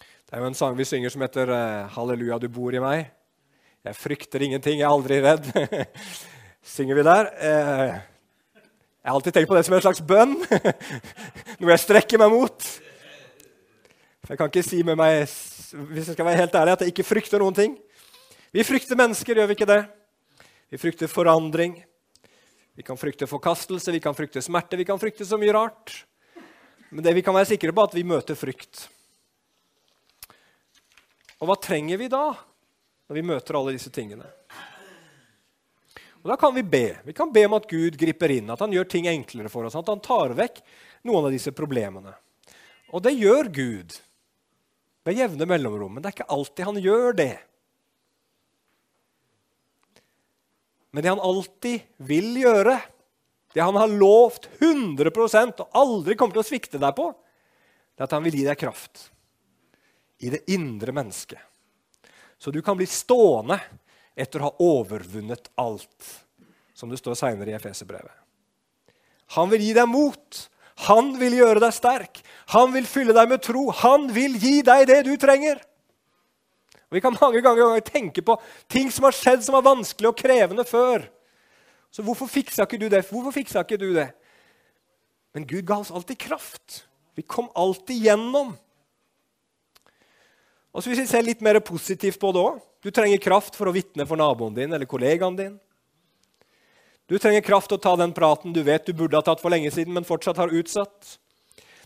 Det 0.00 0.38
er 0.38 0.40
jo 0.40 0.48
en 0.48 0.56
sang 0.56 0.78
vi 0.78 0.86
synger 0.88 1.12
som 1.12 1.24
heter 1.26 1.52
eh, 1.52 1.90
'Halleluja, 1.92 2.38
du 2.40 2.48
bor 2.48 2.72
i 2.72 2.80
meg'. 2.80 3.10
Jeg 3.84 3.98
frykter 3.98 4.40
ingenting, 4.40 4.78
jeg 4.80 4.88
er 4.88 4.94
aldri 4.94 5.18
redd. 5.20 5.50
synger 6.76 6.96
vi 6.96 7.04
der. 7.04 7.28
Eh, 7.36 7.92
jeg 9.02 9.10
har 9.10 9.18
alltid 9.18 9.36
tenkt 9.36 9.52
på 9.52 9.58
det 9.58 9.66
som 9.68 9.76
en 9.76 9.84
slags 9.84 10.00
bønn. 10.00 10.32
Noe 11.60 11.74
jeg 11.74 11.84
strekker 11.84 12.22
meg 12.22 12.32
mot. 12.32 12.70
Jeg 14.32 14.38
kan 14.40 14.48
ikke 14.48 14.62
si 14.64 14.78
med 14.80 14.96
meg 14.96 15.26
hvis 15.26 16.06
jeg 16.08 16.14
skal 16.14 16.24
være 16.24 16.38
helt 16.40 16.54
ærlig, 16.56 16.72
at 16.72 16.82
jeg 16.86 16.92
ikke 16.94 17.04
frykter 17.04 17.42
noen 17.42 17.52
ting. 17.52 17.74
Vi 18.48 18.62
frykter 18.64 18.96
mennesker, 18.96 19.36
gjør 19.36 19.48
vi 19.50 19.56
ikke 19.58 19.66
det? 19.68 19.82
Vi 20.72 20.78
frykter 20.80 21.10
forandring. 21.12 21.74
Vi 22.72 22.84
kan 22.86 22.96
frykte 22.96 23.28
forkastelse, 23.28 23.92
vi 23.92 24.00
kan 24.00 24.16
frykte 24.16 24.40
smerte, 24.40 24.78
vi 24.80 24.86
kan 24.88 24.96
frykte 24.96 25.26
så 25.28 25.36
mye 25.36 25.52
rart. 25.52 25.92
Men 26.88 27.04
det 27.04 27.12
vi 27.18 27.22
kan 27.26 27.36
være 27.36 27.50
sikre 27.50 27.74
på, 27.76 27.84
er 27.84 27.90
at 27.90 27.96
vi 27.98 28.04
møter 28.08 28.38
frykt. 28.40 28.86
Og 31.42 31.50
hva 31.50 31.56
trenger 31.60 32.00
vi 32.00 32.08
da, 32.08 32.22
når 32.32 33.18
vi 33.18 33.24
møter 33.32 33.58
alle 33.58 33.74
disse 33.76 33.92
tingene? 33.92 34.30
Og 36.22 36.30
Da 36.32 36.38
kan 36.40 36.54
vi 36.56 36.62
be. 36.64 36.86
Vi 37.04 37.12
kan 37.12 37.34
be 37.34 37.42
om 37.50 37.58
at 37.58 37.68
Gud 37.68 37.98
griper 38.00 38.32
inn, 38.32 38.48
at 38.48 38.64
han 38.64 38.72
gjør 38.72 38.88
ting 38.88 39.10
enklere 39.12 39.52
for 39.52 39.68
oss. 39.68 39.76
At 39.76 39.92
han 39.92 40.00
tar 40.00 40.32
vekk 40.40 40.62
noen 41.04 41.28
av 41.28 41.36
disse 41.36 41.52
problemene. 41.52 42.14
Og 42.96 43.04
det 43.04 43.12
gjør 43.18 43.52
Gud 43.52 43.98
med 45.06 45.18
jevne 45.18 45.48
mellomrom. 45.48 45.94
Men 45.94 46.02
det 46.02 46.10
er 46.10 46.16
ikke 46.18 46.32
alltid 46.34 46.68
han 46.68 46.80
gjør 46.82 47.16
det. 47.18 47.34
Men 50.92 51.04
det 51.04 51.12
han 51.12 51.24
alltid 51.24 51.86
vil 52.04 52.34
gjøre, 52.42 52.76
det 53.52 53.64
han 53.64 53.78
har 53.80 53.88
lovt 53.88 54.48
100% 54.60 55.62
og 55.64 55.78
aldri 55.78 56.16
kommer 56.20 56.36
til 56.36 56.44
å 56.44 56.50
svikte 56.50 56.80
deg 56.80 56.96
på, 56.96 57.08
det 57.96 58.04
er 58.04 58.08
at 58.08 58.16
han 58.16 58.24
vil 58.24 58.36
gi 58.36 58.44
deg 58.46 58.60
kraft 58.60 59.08
i 60.22 60.30
det 60.32 60.44
indre 60.52 60.94
mennesket. 60.94 61.40
Så 62.38 62.50
du 62.50 62.60
kan 62.62 62.76
bli 62.78 62.86
stående 62.90 63.58
etter 64.18 64.42
å 64.42 64.50
ha 64.50 64.66
overvunnet 64.66 65.48
alt, 65.60 66.08
som 66.74 66.92
det 66.92 67.00
står 67.00 67.16
seinere 67.18 67.52
i 67.52 67.56
Efeserbrevet. 67.56 68.14
Han 69.36 69.48
vil 69.52 69.64
gi 69.64 69.72
deg 69.76 69.88
mot. 69.88 70.40
Han 70.88 71.14
vil 71.20 71.38
gjøre 71.38 71.62
deg 71.62 71.74
sterk. 71.76 72.20
Han 72.52 72.72
vil 72.74 72.86
fylle 72.88 73.14
deg 73.16 73.30
med 73.30 73.42
tro. 73.44 73.68
Han 73.82 74.08
vil 74.12 74.36
gi 74.40 74.60
deg 74.66 74.86
det 74.90 75.02
du 75.08 75.14
trenger. 75.20 75.60
Og 76.90 76.98
Vi 76.98 77.00
kan 77.00 77.16
mange 77.16 77.40
ganger 77.40 77.80
tenke 77.80 78.24
på 78.24 78.36
ting 78.68 78.90
som 78.92 79.06
har 79.08 79.16
skjedd 79.16 79.44
som 79.46 79.56
var 79.56 79.64
vanskelig 79.64 80.10
og 80.10 80.18
krevende 80.18 80.64
før. 80.68 81.06
Så 81.92 82.04
hvorfor 82.04 82.28
fiksa 82.28 82.66
ikke 82.66 82.80
du 82.80 82.88
det? 82.92 83.04
Hvorfor 83.08 83.32
fiksa 83.32 83.64
ikke 83.64 83.80
du 83.80 83.92
det? 83.96 84.10
Men 85.32 85.46
Gud 85.48 85.64
ga 85.68 85.80
oss 85.80 85.92
alltid 85.92 86.20
kraft. 86.20 86.82
Vi 87.16 87.24
kom 87.24 87.48
alltid 87.56 88.04
gjennom. 88.04 88.52
Og 90.72 90.82
så 90.82 90.88
Hvis 90.90 91.02
vi 91.04 91.06
ser 91.06 91.24
litt 91.24 91.40
mer 91.40 91.60
positivt 91.60 92.20
på 92.20 92.32
det 92.32 92.40
òg 92.40 92.60
Du 92.82 92.90
trenger 92.90 93.20
kraft 93.20 93.56
for 93.56 93.68
å 93.68 93.74
vitne 93.76 94.06
for 94.08 94.16
naboen 94.16 94.54
din 94.56 94.72
eller 94.72 94.88
kollegaen 94.88 95.36
din. 95.36 95.60
Du 97.06 97.18
trenger 97.18 97.44
kraft 97.44 97.68
til 97.68 97.78
å 97.78 97.82
ta 97.82 97.92
den 97.96 98.12
praten 98.12 98.52
du 98.52 98.62
vet 98.62 98.86
du 98.86 98.92
burde 98.92 99.16
ha 99.16 99.22
tatt 99.22 99.40
for 99.40 99.52
lenge 99.52 99.70
siden, 99.70 99.92
men 99.94 100.04
fortsatt 100.04 100.40
har 100.40 100.50
utsatt. 100.50 101.18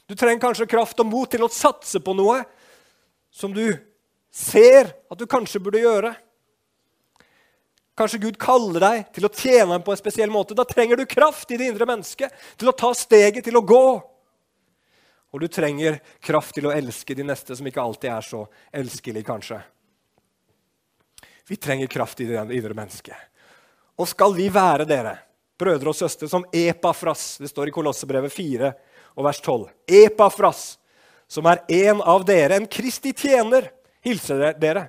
Du 0.07 0.15
trenger 0.15 0.41
kanskje 0.41 0.69
kraft 0.71 1.01
og 1.03 1.09
mot 1.11 1.31
til 1.31 1.43
å 1.43 1.51
satse 1.51 2.01
på 2.03 2.15
noe 2.15 2.43
som 3.35 3.55
du 3.55 3.75
ser 4.31 4.93
at 5.11 5.19
du 5.19 5.27
kanskje 5.29 5.61
burde 5.63 5.83
gjøre. 5.83 6.13
Kanskje 7.97 8.21
Gud 8.27 8.37
kaller 8.39 8.83
deg 8.85 9.07
til 9.17 9.27
å 9.27 9.33
tjene 9.33 9.73
ham 9.73 9.85
på 9.85 9.95
en 9.95 9.99
spesiell 9.99 10.31
måte. 10.31 10.55
Da 10.55 10.67
trenger 10.69 11.01
du 11.01 11.09
kraft 11.09 11.51
i 11.51 11.59
det 11.59 11.71
indre 11.73 11.89
mennesket 11.89 12.35
til 12.61 12.69
å 12.71 12.77
ta 12.77 12.93
steget 12.95 13.47
til 13.47 13.57
å 13.57 13.65
gå. 13.65 13.87
Og 15.35 15.43
du 15.43 15.49
trenger 15.51 15.99
kraft 16.23 16.55
til 16.57 16.69
å 16.69 16.75
elske 16.77 17.17
de 17.17 17.25
neste, 17.27 17.57
som 17.57 17.67
ikke 17.67 17.83
alltid 17.83 18.13
er 18.13 18.25
så 18.25 18.45
elskelig, 18.73 19.25
kanskje. 19.27 19.59
Vi 21.49 21.57
trenger 21.57 21.91
kraft 21.91 22.21
i 22.21 22.29
det 22.29 22.39
indre 22.45 22.77
mennesket. 22.77 23.17
Og 23.97 24.09
skal 24.09 24.37
vi 24.37 24.47
være 24.53 24.87
dere, 24.89 25.17
brødre 25.59 25.91
og 25.91 25.97
søstre, 25.97 26.29
som 26.29 26.45
Epafras 26.53 27.39
Det 27.41 27.49
står 27.49 27.71
i 27.71 27.75
Kolossebrevet 27.75 28.33
4 28.33 28.73
og 29.17 29.27
vers 29.27 29.41
12. 29.41 29.71
Epafras, 30.05 30.77
som 31.27 31.49
er 31.51 31.65
en 31.89 32.03
av 32.05 32.25
dere, 32.29 32.61
en 32.61 32.69
Kristi 32.71 33.15
tjener, 33.17 33.71
hilser 34.05 34.53
dere. 34.61 34.89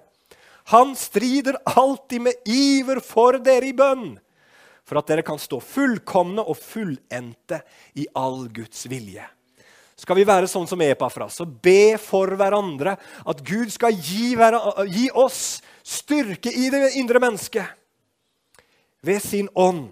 Han 0.73 0.93
strider 0.99 1.57
alltid 1.63 2.21
med 2.21 2.49
iver 2.51 2.99
for 2.99 3.39
dere 3.39 3.69
i 3.69 3.75
bønn, 3.75 4.17
for 4.87 4.99
at 4.99 5.07
dere 5.09 5.23
kan 5.25 5.39
stå 5.39 5.61
fullkomne 5.63 6.43
og 6.43 6.59
fullendte 6.59 7.61
i 7.95 8.07
all 8.15 8.45
Guds 8.53 8.85
vilje. 8.91 9.23
Skal 9.97 10.19
vi 10.19 10.27
være 10.29 10.49
sånn 10.51 10.67
som 10.69 10.81
Epafras 10.85 11.39
og 11.41 11.55
be 11.63 11.95
for 11.97 12.29
hverandre 12.37 12.93
at 12.99 13.39
Gud 13.41 13.71
skal 13.73 13.95
gi, 13.95 14.35
gi 14.93 15.07
oss 15.17 15.39
styrke 15.81 16.51
i 16.53 16.67
det 16.69 16.91
indre 16.99 17.23
mennesket 17.23 17.65
ved 19.07 19.23
sin 19.23 19.49
ånd, 19.57 19.87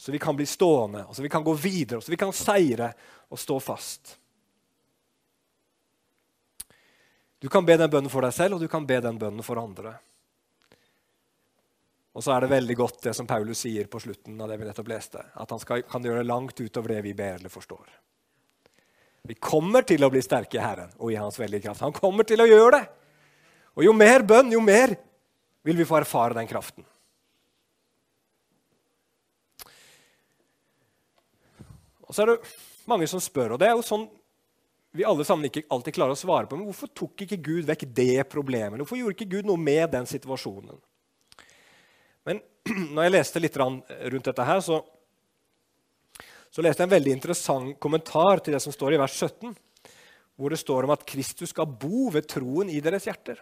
så 0.00 0.12
vi 0.12 0.18
kan 0.18 0.36
bli 0.36 0.46
stående, 0.46 1.04
og 1.04 1.16
så 1.16 1.22
vi 1.22 1.28
kan 1.28 1.44
gå 1.44 1.52
videre, 1.52 1.98
og 1.98 2.04
så 2.04 2.10
vi 2.10 2.16
kan 2.16 2.32
seire 2.32 2.86
og 3.28 3.38
stå 3.38 3.58
fast. 3.60 4.14
Du 7.38 7.48
kan 7.52 7.66
be 7.68 7.76
den 7.76 7.90
bønnen 7.92 8.08
for 8.08 8.24
deg 8.24 8.32
selv, 8.32 8.56
og 8.56 8.64
du 8.64 8.68
kan 8.72 8.86
be 8.88 8.96
den 9.04 9.18
bønnen 9.20 9.44
for 9.44 9.60
andre. 9.60 9.92
Og 12.16 12.24
så 12.24 12.32
er 12.32 12.40
det 12.40 12.48
veldig 12.54 12.76
godt 12.80 13.02
det 13.04 13.12
som 13.18 13.28
Paulus 13.28 13.60
sier 13.66 13.90
på 13.92 14.00
slutten 14.00 14.40
av 14.40 14.48
det 14.48 14.56
vi 14.62 14.70
nettopp 14.70 14.88
leste, 14.88 15.20
at 15.20 15.52
han 15.52 15.60
skal, 15.60 15.84
kan 15.84 16.08
gjøre 16.08 16.22
det 16.22 16.30
langt 16.30 16.64
utover 16.64 16.94
det 16.94 17.02
vi 17.04 17.12
ber 17.18 17.36
eller 17.36 17.52
forstår. 17.52 17.92
Vi 19.28 19.36
kommer 19.36 19.84
til 19.84 20.00
å 20.00 20.08
bli 20.08 20.22
sterke 20.24 20.56
i 20.56 20.64
Herren 20.64 20.96
og 20.96 21.12
i 21.12 21.20
Hans 21.20 21.36
veldige 21.36 21.66
kraft. 21.66 21.84
Han 21.84 21.92
kommer 21.92 22.24
til 22.24 22.40
å 22.40 22.48
gjøre 22.48 22.78
det. 22.78 22.82
Og 23.76 23.84
jo 23.84 23.92
mer 23.92 24.24
bønn, 24.24 24.48
jo 24.56 24.64
mer 24.64 24.96
vil 25.60 25.76
vi 25.76 25.84
få 25.84 26.00
erfare 26.00 26.40
den 26.40 26.48
kraften. 26.48 26.88
Og 32.10 32.16
så 32.16 32.24
er 32.24 32.32
det 32.32 32.54
mange 32.90 33.06
som 33.06 33.22
spør, 33.22 33.54
og 33.54 33.62
det 33.62 33.68
er 33.70 33.76
jo 33.78 33.86
sånn 33.86 34.08
vi 34.90 35.04
alle 35.06 35.22
sammen 35.22 35.46
ikke 35.46 35.68
alltid 35.70 35.94
klarer 35.94 36.16
å 36.16 36.18
svare 36.18 36.48
på. 36.50 36.56
Men 36.58 36.66
hvorfor 36.66 36.90
tok 36.90 37.22
ikke 37.22 37.38
Gud 37.38 37.66
vekk 37.68 37.84
det 37.94 38.24
problemet? 38.26 38.80
Hvorfor 38.82 38.98
gjorde 38.98 39.14
ikke 39.14 39.36
Gud 39.36 39.46
noe 39.46 39.60
med 39.60 39.92
den 39.92 40.08
situasjonen? 40.10 40.80
Men 42.26 42.40
når 42.96 43.06
jeg 43.06 43.14
leste 43.14 43.42
litt 43.42 43.58
rundt 43.60 44.26
dette 44.26 44.46
her, 44.48 44.62
så, 44.66 44.80
så 46.50 46.64
leste 46.66 46.82
jeg 46.82 46.90
en 46.90 46.96
veldig 46.96 47.14
interessant 47.14 47.78
kommentar 47.82 48.42
til 48.42 48.56
det 48.56 48.62
som 48.64 48.74
står 48.74 48.96
i 48.96 49.00
vers 49.04 49.14
17, 49.14 49.54
hvor 50.40 50.50
det 50.50 50.58
står 50.58 50.88
om 50.88 50.94
at 50.96 51.06
Kristus 51.06 51.54
skal 51.54 51.70
bo 51.70 52.08
ved 52.10 52.26
troen 52.26 52.72
i 52.72 52.82
deres 52.82 53.06
hjerter. 53.06 53.38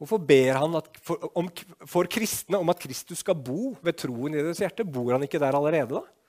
Hvorfor 0.00 0.22
ber 0.24 0.56
han 0.56 0.78
for, 1.04 1.28
om, 1.36 1.50
for 1.84 2.08
kristne 2.08 2.62
om 2.62 2.72
at 2.72 2.80
Kristus 2.80 3.20
skal 3.20 3.36
bo 3.36 3.74
ved 3.84 3.98
troen 4.00 4.32
i 4.32 4.40
deres 4.40 4.62
hjerte? 4.62 4.88
Bor 4.88 5.12
han 5.12 5.26
ikke 5.26 5.42
der 5.42 5.58
allerede, 5.58 6.00
da? 6.00 6.19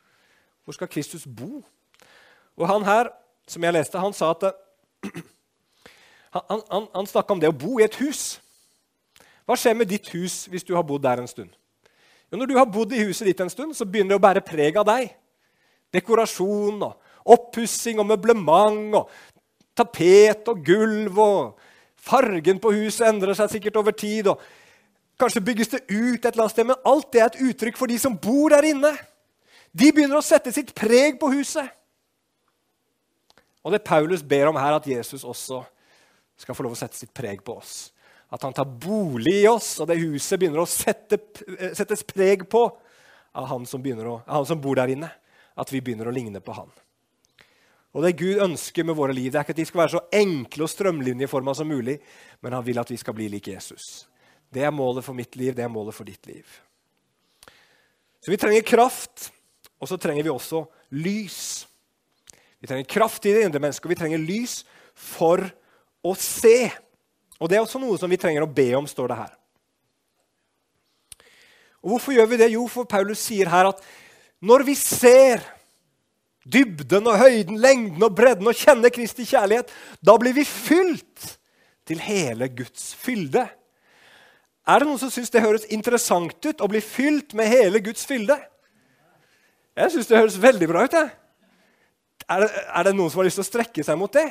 Hvor 0.63 0.77
skal 0.77 0.89
Kristus 0.91 1.25
bo? 1.25 1.63
Og 2.57 2.67
han 2.67 2.85
her, 2.85 3.09
som 3.47 3.63
jeg 3.63 3.73
leste, 3.73 3.99
han 3.99 4.13
sa 4.13 4.31
at 4.35 4.51
han, 6.35 6.61
han, 6.71 6.87
han 6.95 7.09
snakka 7.09 7.33
om 7.33 7.41
det 7.41 7.49
å 7.49 7.57
bo 7.57 7.79
i 7.79 7.85
et 7.87 7.97
hus. 8.01 8.39
Hva 9.45 9.57
skjer 9.57 9.75
med 9.77 9.89
ditt 9.89 10.11
hus 10.13 10.45
hvis 10.51 10.65
du 10.67 10.75
har 10.77 10.85
bodd 10.87 11.03
der 11.03 11.23
en 11.23 11.29
stund? 11.29 11.51
Jo, 12.31 12.37
når 12.37 12.47
du 12.47 12.55
har 12.59 12.69
bodd 12.69 12.93
i 12.95 13.01
huset 13.03 13.27
ditt 13.27 13.41
en 13.43 13.51
stund, 13.51 13.75
så 13.75 13.87
begynner 13.87 14.15
det 14.15 14.21
å 14.21 14.23
bære 14.23 14.45
preg 14.45 14.77
av 14.79 14.87
deg. 14.87 15.09
Dekorasjon 15.91 16.85
og 16.87 17.33
oppussing 17.35 17.99
og 17.99 18.07
møblement 18.07 18.95
og 19.01 19.11
tapet 19.75 20.47
og 20.51 20.63
gulv 20.65 21.19
og 21.19 21.67
Fargen 22.01 22.57
på 22.57 22.71
huset 22.73 23.05
endrer 23.11 23.37
seg 23.37 23.51
sikkert 23.51 23.75
over 23.77 23.93
tid. 23.93 24.31
og 24.31 24.41
Kanskje 25.21 25.43
bygges 25.45 25.69
det 25.69 25.83
ut 25.91 26.17
et 26.17 26.31
eller 26.31 26.47
annet 26.47 26.53
sted, 26.55 26.65
men 26.65 26.87
alt 26.89 27.11
det 27.13 27.21
er 27.21 27.27
et 27.29 27.41
uttrykk 27.45 27.77
for 27.77 27.91
de 27.91 27.99
som 28.01 28.15
bor 28.17 28.49
der 28.49 28.65
inne. 28.71 28.89
De 29.71 29.87
begynner 29.91 30.19
å 30.19 30.25
sette 30.25 30.51
sitt 30.53 30.73
preg 30.75 31.19
på 31.19 31.29
huset. 31.31 31.69
Og 33.61 33.73
det 33.73 33.83
Paulus 33.85 34.23
ber 34.25 34.49
om 34.49 34.59
her, 34.59 34.75
at 34.75 34.87
Jesus 34.89 35.23
også 35.23 35.61
skal 36.41 36.57
få 36.57 36.65
lov 36.65 36.75
å 36.75 36.79
sette 36.79 36.97
sitt 36.97 37.13
preg 37.15 37.43
på 37.45 37.55
oss. 37.61 37.91
At 38.31 38.43
han 38.47 38.55
tar 38.55 38.65
bolig 38.65 39.41
i 39.43 39.49
oss, 39.49 39.75
og 39.79 39.89
det 39.89 39.99
huset 40.01 40.39
begynner 40.39 40.63
å 40.63 40.69
sette, 40.69 41.19
eh, 41.57 41.73
settes 41.77 42.03
preg 42.07 42.47
på 42.49 42.63
av 43.35 43.47
han 43.47 43.65
som, 43.65 43.83
å, 43.83 44.15
av 44.25 44.41
han 44.41 44.47
som 44.47 44.61
bor 44.61 44.75
der 44.79 44.93
inne. 44.95 45.11
At 45.55 45.71
vi 45.71 45.81
begynner 45.83 46.07
å 46.07 46.15
ligne 46.15 46.39
på 46.39 46.55
han. 46.55 46.71
Og 47.91 48.03
Det 48.03 48.15
Gud 48.17 48.39
ønsker 48.39 48.85
med 48.87 48.95
våre 48.95 49.13
liv, 49.13 49.31
det 49.31 49.39
er 49.39 49.43
ikke 49.43 49.51
at 49.51 49.59
de 49.59 49.65
skal 49.67 49.81
være 49.81 49.95
så 49.97 50.01
enkle 50.15 50.63
og 50.63 50.71
strømlinjeforma 50.71 51.53
som 51.55 51.67
mulig, 51.67 51.97
men 52.39 52.53
han 52.55 52.63
vil 52.63 52.79
at 52.79 52.89
vi 52.89 52.97
skal 52.97 53.13
bli 53.13 53.27
lik 53.27 53.49
Jesus. 53.51 54.07
Det 54.51 54.63
er 54.63 54.71
målet 54.71 55.03
for 55.03 55.13
mitt 55.13 55.35
liv, 55.35 55.53
det 55.55 55.65
er 55.65 55.71
målet 55.71 55.95
for 55.95 56.07
ditt 56.07 56.25
liv. 56.25 56.47
Så 58.23 58.31
vi 58.31 58.39
trenger 58.39 58.63
kraft 58.63 59.27
og 59.81 59.89
så 59.89 59.97
trenger 59.97 60.23
vi 60.23 60.29
også 60.29 60.63
lys. 60.93 61.65
Vi 62.61 62.69
trenger 62.69 62.85
kraft 62.85 63.25
i 63.25 63.33
det 63.33 63.47
indre 63.47 63.61
mennesket, 63.63 63.87
og 63.87 63.93
vi 63.95 63.97
trenger 63.97 64.21
lys 64.21 64.59
for 64.93 65.41
å 66.05 66.13
se. 66.17 66.69
Og 67.41 67.49
Det 67.49 67.57
er 67.57 67.63
også 67.65 67.81
noe 67.81 67.97
som 67.97 68.11
vi 68.11 68.19
trenger 68.21 68.45
å 68.45 68.51
be 68.53 68.69
om, 68.77 68.85
står 68.85 69.09
det 69.09 69.17
her. 69.23 69.31
Og 71.81 71.95
Hvorfor 71.95 72.13
gjør 72.13 72.29
vi 72.29 72.37
det? 72.37 72.51
Jo, 72.53 72.67
for 72.69 72.85
Paulus 72.85 73.23
sier 73.25 73.49
her 73.49 73.71
at 73.71 73.81
når 74.41 74.65
vi 74.69 74.75
ser 74.77 75.41
dybden 76.45 77.09
og 77.09 77.17
høyden, 77.21 77.57
lengden 77.61 78.05
og 78.05 78.13
bredden 78.17 78.49
og 78.49 78.57
kjenner 78.57 78.93
Kristi 78.93 79.25
kjærlighet, 79.29 79.69
da 80.01 80.15
blir 80.21 80.33
vi 80.37 80.45
fylt 80.45 81.37
til 81.89 82.01
hele 82.01 82.49
Guds 82.53 82.91
fylde. 82.97 83.47
Er 84.69 84.81
det 84.81 84.87
noen 84.87 85.01
som 85.01 85.09
syns 85.13 85.33
det 85.33 85.41
høres 85.41 85.65
interessant 85.73 86.37
ut 86.45 86.61
å 86.61 86.69
bli 86.69 86.81
fylt 86.85 87.33
med 87.37 87.49
hele 87.49 87.81
Guds 87.81 88.05
fylde? 88.09 88.37
Jeg 89.77 89.93
syns 89.93 90.09
det 90.09 90.19
høres 90.19 90.41
veldig 90.41 90.67
bra 90.67 90.85
ut. 90.85 90.95
Jeg. 90.95 91.11
Er 92.31 92.43
det, 92.43 92.49
er 92.51 92.87
det 92.87 92.95
noen 92.95 93.11
som 93.11 93.21
har 93.21 93.27
lyst 93.27 93.39
til 93.39 93.45
å 93.45 93.49
strekke 93.49 93.85
seg 93.85 93.99
mot 93.99 94.11
det? 94.13 94.27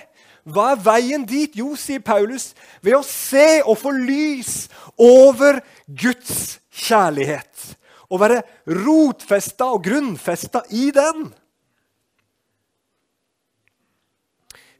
Hva 0.48 0.70
er 0.72 0.85
veien 0.85 1.24
dit? 1.29 1.57
Jo, 1.59 1.74
sier 1.76 2.00
Paulus, 2.05 2.53
ved 2.81 2.96
å 2.96 3.05
se 3.05 3.61
og 3.61 3.76
få 3.81 3.92
lys 3.92 4.70
over 5.00 5.61
Guds 5.85 6.61
kjærlighet. 6.72 7.74
Å 8.11 8.18
være 8.18 8.40
rotfesta 8.81 9.68
og 9.74 9.85
grunnfesta 9.85 10.64
i 10.74 10.88
den. 10.94 11.29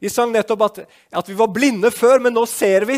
Vi 0.01 0.09
sang 0.09 0.33
nettopp 0.33 0.65
at, 0.65 0.83
at, 1.13 1.27
vi 1.29 1.37
var 1.37 1.51
blinde 1.53 1.91
før, 1.93 2.23
men 2.25 2.33
nå 2.33 2.47
ser 2.49 2.87
vi. 2.89 2.97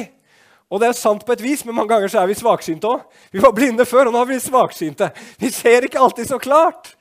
Og 0.71 0.79
det 0.79 0.87
er 0.89 0.97
sant 0.97 1.25
på 1.27 1.35
et 1.35 1.43
vis, 1.43 1.65
men 1.67 1.75
mange 1.75 1.91
ganger 1.91 2.09
så 2.09 2.21
er 2.21 2.29
vi 2.31 2.39
svaksynte 2.39 2.89
òg. 2.89 3.03
Vi 3.35 3.43
var 3.43 3.51
blinde 3.53 3.85
før, 3.85 4.07
og 4.07 4.15
nå 4.15 4.21
er 4.23 4.31
vi 4.31 4.39
svaksynte. 4.41 5.11
Vi 5.41 5.51
ser 5.53 5.85
ikke 5.85 5.99
alltid 6.01 6.31
så 6.31 6.39
klart. 6.41 6.95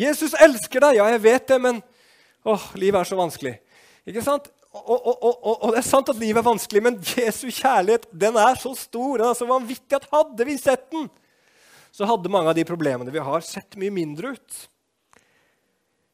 Jesus 0.00 0.32
elsker 0.40 0.82
deg. 0.86 1.00
Ja, 1.00 1.10
jeg 1.12 1.22
vet 1.24 1.46
det, 1.50 1.58
men 1.60 1.82
åh, 2.48 2.70
livet 2.80 3.02
er 3.02 3.10
så 3.10 3.18
vanskelig. 3.18 3.58
Ikke 4.08 4.24
sant? 4.24 4.48
Og, 4.70 4.94
og, 4.94 5.16
og, 5.18 5.46
og, 5.50 5.72
det 5.74 5.80
er 5.80 5.88
sant 5.88 6.10
at 6.12 6.18
livet 6.20 6.40
er 6.40 6.46
vanskelig, 6.46 6.82
men 6.86 6.98
Jesu 7.02 7.48
kjærlighet 7.50 8.06
den 8.14 8.38
er 8.38 8.58
så 8.58 8.70
stor. 8.78 9.18
Den 9.18 9.32
er 9.32 9.38
så 9.38 9.48
vanvittig 9.48 9.98
at 9.98 10.06
hadde 10.12 10.46
vi 10.46 10.56
sett 10.60 10.86
den, 10.94 11.08
så 11.90 12.06
hadde 12.06 12.30
mange 12.30 12.52
av 12.52 12.56
de 12.58 12.64
problemene 12.68 13.10
vi 13.10 13.22
har, 13.22 13.42
sett 13.42 13.78
mye 13.80 13.92
mindre 13.92 14.36
ut. 14.36 14.60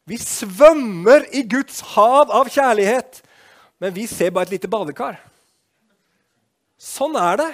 Vi 0.08 0.16
svømmer 0.22 1.26
i 1.34 1.42
Guds 1.50 1.82
hav 1.92 2.32
av 2.32 2.48
kjærlighet, 2.48 3.20
men 3.82 3.92
vi 3.92 4.06
ser 4.08 4.32
bare 4.32 4.48
et 4.48 4.56
lite 4.56 4.70
badekar. 4.72 5.18
Sånn 6.80 7.16
er 7.18 7.40
det 7.42 7.50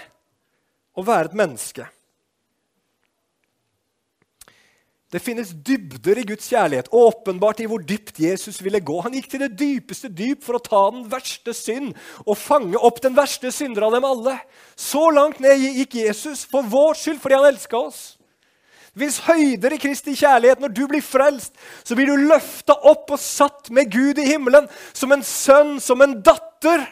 å 0.94 1.02
være 1.06 1.30
et 1.32 1.38
menneske. 1.38 1.88
Det 5.12 5.20
finnes 5.20 5.50
dybder 5.52 6.22
i 6.22 6.24
Guds 6.24 6.46
kjærlighet, 6.48 6.88
åpenbart 6.88 7.60
i 7.60 7.66
hvor 7.68 7.82
dypt 7.84 8.16
Jesus 8.22 8.62
ville 8.64 8.80
gå. 8.80 8.94
Han 9.04 9.12
gikk 9.12 9.28
til 9.28 9.42
det 9.44 9.50
dypeste 9.60 10.08
dyp 10.08 10.40
for 10.46 10.56
å 10.56 10.62
ta 10.64 10.80
den 10.94 11.04
verste 11.12 11.52
synd 11.56 11.92
og 12.24 12.38
fange 12.40 12.80
opp 12.80 13.02
den 13.04 13.16
verste 13.16 13.52
synder 13.52 13.84
av 13.90 13.98
dem 13.98 14.06
alle. 14.08 14.38
Så 14.72 15.10
langt 15.12 15.42
ned 15.44 15.60
gikk 15.60 15.98
Jesus 16.00 16.46
for 16.48 16.64
vår 16.64 16.96
skyld, 16.96 17.20
fordi 17.20 17.36
han 17.36 17.50
elska 17.50 17.76
oss. 17.76 18.00
Fins 18.96 19.18
høyder 19.24 19.72
i 19.76 19.80
Kristi 19.80 20.16
kjærlighet. 20.16 20.60
Når 20.60 20.72
du 20.76 20.82
blir 20.88 21.04
frelst, 21.04 21.52
så 21.84 21.96
blir 21.96 22.08
du 22.08 22.26
løfta 22.28 22.76
opp 22.88 23.12
og 23.12 23.20
satt 23.20 23.68
med 23.72 23.92
Gud 23.92 24.20
i 24.20 24.28
himmelen 24.28 24.68
som 24.92 25.12
en 25.12 25.24
sønn, 25.24 25.78
som 25.80 26.00
en 26.04 26.18
datter. 26.24 26.84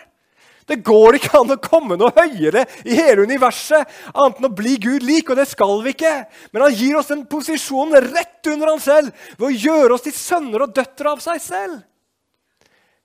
Det 0.70 0.78
går 0.87 1.18
ikke 1.18 1.40
an 1.40 1.50
å 1.50 1.59
komme 1.59 1.96
noe 1.98 2.12
høyere 2.14 2.62
i 2.87 2.94
hele 2.94 3.24
universet 3.26 3.90
annet 4.14 4.38
enn 4.38 4.46
å 4.46 4.54
bli 4.54 4.76
Gud 4.78 5.02
lik, 5.02 5.33
og 5.33 5.40
det 5.40 5.48
skal 5.50 5.80
vi 5.83 5.96
ikke. 5.96 6.12
Men 6.54 6.62
han 6.68 6.76
gir 6.78 6.98
oss 7.00 7.11
den 7.11 7.24
posisjonen 7.30 8.06
rett 8.12 8.50
under 8.52 8.70
han 8.70 8.83
selv 8.83 9.11
ved 9.35 9.48
å 9.48 9.56
gjøre 9.66 9.96
oss 9.96 10.06
til 10.06 10.14
sønner 10.14 10.62
og 10.62 10.76
døtre 10.76 11.16
av 11.16 11.24
seg 11.24 11.42
selv. 11.42 11.80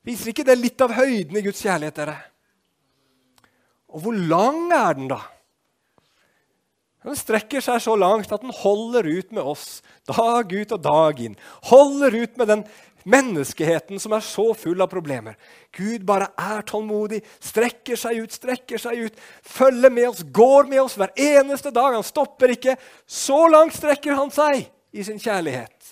Viser 0.06 0.30
ikke 0.30 0.45
det 0.45 0.60
litt 0.60 0.86
av 0.86 0.93
høyden 0.93 1.39
i 1.39 1.45
Guds 1.47 1.63
kjærlighet, 1.65 1.97
dere? 1.97 2.19
Og 3.95 4.04
hvor 4.04 4.13
lang 4.13 4.67
er 4.75 4.99
den, 4.99 5.10
da? 5.10 5.23
Den 7.06 7.17
strekker 7.17 7.62
seg 7.62 7.82
så 7.82 7.93
langt 7.97 8.32
at 8.34 8.41
den 8.41 8.54
holder 8.54 9.06
ut 9.06 9.34
med 9.34 9.45
oss 9.45 9.82
dag 10.10 10.54
ut 10.54 10.71
og 10.73 10.82
dag 10.82 11.19
inn. 11.21 11.38
Holder 11.69 12.13
ut 12.17 12.38
med 12.38 12.49
den 12.49 12.63
Menneskeheten 13.06 14.00
som 14.02 14.15
er 14.18 14.24
så 14.26 14.48
full 14.58 14.82
av 14.82 14.89
problemer. 14.89 15.36
Gud 15.76 16.06
bare 16.08 16.32
er 16.41 16.65
tålmodig, 16.65 17.20
strekker 17.38 18.00
seg 18.02 18.24
ut, 18.24 18.34
strekker 18.34 18.82
seg 18.82 19.04
ut, 19.06 19.20
følger 19.46 19.94
med 19.94 20.10
oss, 20.10 20.24
går 20.26 20.72
med 20.72 20.82
oss 20.82 20.98
hver 20.98 21.13
eneste 21.13 21.70
dag. 21.76 21.94
Han 21.94 22.06
stopper 22.06 22.56
ikke. 22.56 22.78
Så 23.06 23.44
langt 23.54 23.78
strekker 23.78 24.18
han 24.18 24.34
seg 24.34 24.65
i 24.96 25.06
sin 25.06 25.22
kjærlighet. 25.22 25.91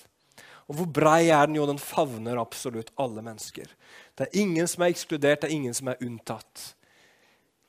Og 0.71 0.79
hvor 0.79 0.89
brei 0.95 1.27
er 1.27 1.45
den? 1.45 1.59
Jo, 1.59 1.67
den 1.69 1.81
favner 1.81 2.41
absolutt 2.41 2.89
alle 2.97 3.21
mennesker. 3.21 3.69
Det 4.17 4.25
er 4.25 4.41
ingen 4.41 4.67
som 4.69 4.85
er 4.85 4.93
ekskludert, 4.93 5.43
det 5.43 5.51
er 5.51 5.57
ingen 5.57 5.77
som 5.77 5.91
er 5.91 6.01
unntatt. 6.01 6.73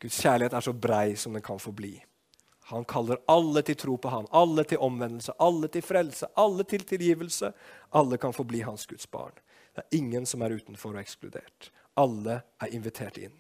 Guds 0.01 0.21
kjærlighet 0.25 0.57
er 0.57 0.65
så 0.65 0.73
brei 0.73 1.17
som 1.21 1.37
den 1.37 1.45
kan 1.45 1.61
få 1.61 1.73
bli. 1.77 1.95
Han 2.75 2.85
kaller 2.91 3.21
alle 3.31 3.63
til 3.63 3.77
tro 3.79 3.97
på 3.97 4.11
han, 4.11 4.27
alle 4.35 4.65
til 4.67 4.83
omvendelse, 4.83 5.33
alle 5.39 5.69
til 5.71 5.83
frelse, 5.83 6.27
alle 6.35 6.67
til 6.67 6.83
tilgivelse. 6.83 7.53
Alle 7.95 8.19
kan 8.19 8.35
få 8.35 8.45
bli 8.45 8.65
hans 8.67 8.87
Guds 8.91 9.07
barn. 9.07 9.37
Det 9.75 9.85
er 9.85 9.99
ingen 9.99 10.27
som 10.27 10.43
er 10.43 10.57
utenfor 10.59 10.95
og 10.95 11.03
ekskludert. 11.03 11.71
Alle 11.95 12.41
er 12.63 12.75
invitert 12.75 13.19
inn. 13.23 13.37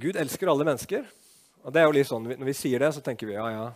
Gud 0.00 0.16
elsker 0.16 0.48
alle 0.48 0.64
mennesker. 0.64 1.04
Og 1.60 1.74
det 1.74 1.82
er 1.82 1.88
jo 1.90 1.94
litt 1.98 2.08
sånn, 2.08 2.24
Når 2.30 2.46
vi 2.48 2.56
sier 2.56 2.80
det, 2.80 2.94
så 2.94 3.02
tenker 3.04 3.28
vi 3.28 3.34
ja, 3.36 3.50
ja. 3.52 3.70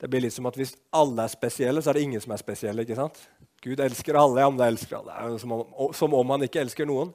Det 0.00 0.08
blir 0.08 0.24
litt 0.24 0.32
som 0.32 0.48
at 0.48 0.56
hvis 0.56 0.72
alle 0.96 1.26
er 1.26 1.32
spesielle, 1.32 1.82
så 1.82 1.92
er 1.92 1.98
det 1.98 2.06
ingen 2.06 2.22
som 2.24 2.32
er 2.32 2.40
spesielle. 2.40 2.82
ikke 2.86 2.96
sant? 2.96 3.18
Gud 3.60 3.80
elsker 3.84 4.16
alle, 4.16 4.40
ja, 4.40 4.48
men 4.48 4.60
det 4.60 4.68
elsker 4.70 4.96
alle. 5.00 5.38
Som 5.38 5.52
om, 5.52 5.64
som 5.96 6.14
om 6.16 6.30
han 6.32 6.46
ikke 6.46 6.62
elsker 6.62 6.88
noen. 6.88 7.12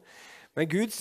Men 0.56 0.70
Gud, 0.70 0.94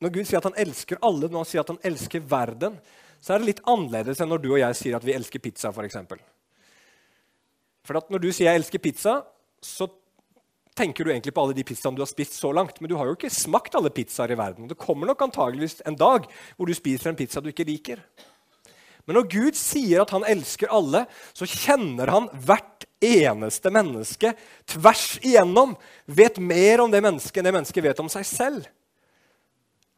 når 0.00 0.14
Gud 0.14 0.28
sier 0.28 0.40
at 0.40 0.48
han 0.48 0.56
elsker 0.64 1.02
alle, 1.04 1.28
når 1.28 1.44
han 1.44 1.50
sier 1.50 1.64
at 1.64 1.74
han 1.74 1.82
elsker 1.84 2.24
verden, 2.30 2.80
så 3.20 3.34
er 3.34 3.42
det 3.42 3.50
litt 3.50 3.62
annerledes 3.68 4.22
enn 4.22 4.32
når 4.32 4.42
du 4.42 4.48
og 4.54 4.62
jeg 4.62 4.78
sier 4.80 4.96
at 4.96 5.04
vi 5.04 5.14
elsker 5.16 5.44
pizza. 5.44 5.72
For, 5.76 5.84
eksempel. 5.84 6.20
for 7.84 8.00
når 8.08 8.22
du 8.24 8.32
sier 8.32 8.48
'jeg 8.48 8.60
elsker 8.62 8.78
pizza', 8.78 9.22
så 9.60 9.88
tenker 10.76 11.04
du 11.04 11.10
egentlig 11.10 11.34
på 11.34 11.42
alle 11.42 11.56
de 11.56 11.64
pizzaene 11.64 11.96
du 11.96 12.02
har 12.02 12.10
spist 12.10 12.32
så 12.32 12.52
langt. 12.52 12.80
Men 12.80 12.88
du 12.88 12.96
har 12.96 13.06
jo 13.06 13.16
ikke 13.16 13.32
smakt 13.32 13.74
alle 13.74 13.90
pizzaer 13.90 14.32
i 14.32 14.38
verden. 14.38 14.68
Det 14.68 14.78
kommer 14.78 15.06
nok 15.06 15.22
antageligvis 15.22 15.82
en 15.86 15.96
dag 15.96 16.26
hvor 16.56 16.66
du 16.66 16.74
spiser 16.74 17.10
en 17.10 17.16
pizza 17.16 17.40
du 17.40 17.48
ikke 17.48 17.64
liker. 17.64 18.00
Men 19.06 19.20
når 19.20 19.28
Gud 19.30 19.58
sier 19.58 20.02
at 20.02 20.10
han 20.10 20.26
elsker 20.26 20.72
alle, 20.74 21.04
så 21.32 21.46
kjenner 21.46 22.10
han 22.10 22.26
hvert 22.42 22.86
eneste 23.04 23.70
menneske 23.70 24.32
tvers 24.66 25.06
igjennom. 25.22 25.76
Vet 26.10 26.40
mer 26.42 26.82
om 26.82 26.90
det 26.90 27.04
mennesket 27.04 27.38
enn 27.38 27.46
det 27.46 27.54
mennesket 27.54 27.86
vet 27.86 28.02
om 28.02 28.10
seg 28.10 28.26
selv. 28.26 28.66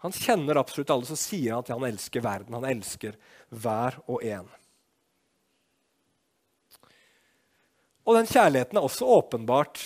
Han 0.04 0.14
kjenner 0.14 0.60
absolutt 0.60 0.92
alle, 0.94 1.08
så 1.08 1.16
sier 1.18 1.56
han 1.56 1.64
at 1.64 1.72
han 1.72 1.88
elsker 1.88 2.22
verden. 2.22 2.54
Han 2.60 2.68
elsker 2.68 3.16
hver 3.48 3.96
og 4.06 4.22
en. 4.28 4.46
Og 8.08 8.16
den 8.16 8.28
kjærligheten 8.28 8.78
er 8.78 8.84
også 8.86 9.08
åpenbart 9.18 9.80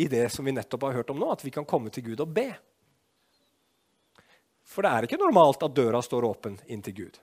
i 0.00 0.06
det 0.08 0.28
som 0.32 0.44
vi 0.44 0.54
nettopp 0.54 0.84
har 0.86 1.00
hørt 1.00 1.10
om 1.12 1.18
nå, 1.20 1.32
at 1.32 1.42
vi 1.44 1.52
kan 1.52 1.66
komme 1.68 1.90
til 1.92 2.06
Gud 2.10 2.22
og 2.24 2.30
be. 2.36 2.50
For 4.68 4.84
det 4.84 4.92
er 4.92 5.08
ikke 5.08 5.20
normalt 5.20 5.64
at 5.64 5.74
døra 5.76 6.02
står 6.04 6.28
åpen 6.28 6.60
inn 6.68 6.84
til 6.84 6.96
Gud. 7.00 7.18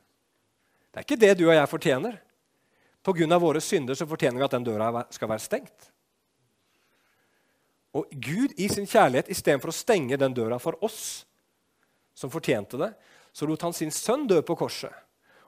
Det 0.93 1.01
er 1.01 1.07
ikke 1.07 1.21
det 1.23 1.33
du 1.39 1.47
og 1.47 1.55
jeg 1.55 1.69
fortjener. 1.71 2.19
Pga. 3.03 3.39
våre 3.41 3.59
synder 3.59 3.97
så 3.97 4.05
fortjener 4.07 4.37
vi 4.37 4.45
at 4.45 4.53
den 4.53 4.67
døra 4.67 5.07
skal 5.09 5.31
være 5.31 5.41
stengt. 5.41 5.89
Og 7.93 8.09
Gud 8.13 8.53
i 8.57 8.69
sin 8.69 8.85
kjærlighet, 8.89 9.29
istedenfor 9.29 9.73
å 9.73 9.75
stenge 9.75 10.17
den 10.17 10.33
døra 10.33 10.59
for 10.61 10.77
oss, 10.85 11.25
som 12.13 12.29
fortjente 12.29 12.77
det, 12.77 12.93
så 13.33 13.49
lot 13.49 13.65
han 13.65 13.73
sin 13.73 13.91
sønn 13.93 14.27
dø 14.29 14.39
på 14.45 14.55
korset. 14.57 14.93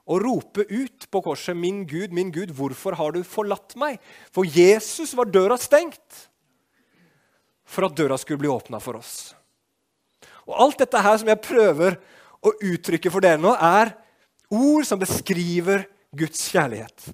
Og 0.10 0.22
rope 0.22 0.66
ut 0.70 1.08
på 1.10 1.22
korset, 1.22 1.56
'Min 1.58 1.86
Gud, 1.86 2.12
min 2.12 2.32
Gud, 2.32 2.52
hvorfor 2.54 2.94
har 2.94 3.12
du 3.12 3.24
forlatt 3.24 3.76
meg?' 3.76 4.00
For 4.32 4.46
Jesus 4.46 5.14
var 5.14 5.26
døra 5.26 5.58
stengt 5.58 6.30
for 7.66 7.86
at 7.86 7.96
døra 7.96 8.18
skulle 8.18 8.40
bli 8.40 8.50
åpna 8.50 8.80
for 8.80 8.98
oss. 8.98 9.34
Og 10.46 10.54
Alt 10.62 10.78
dette 10.78 11.02
her 11.02 11.18
som 11.18 11.28
jeg 11.28 11.42
prøver 11.42 11.98
å 12.46 12.54
uttrykke 12.62 13.12
for 13.12 13.20
dere 13.20 13.42
nå, 13.42 13.56
er 13.58 13.96
Ord 14.52 14.86
som 14.86 15.00
beskriver 15.02 15.86
Guds 16.16 16.50
kjærlighet. 16.52 17.10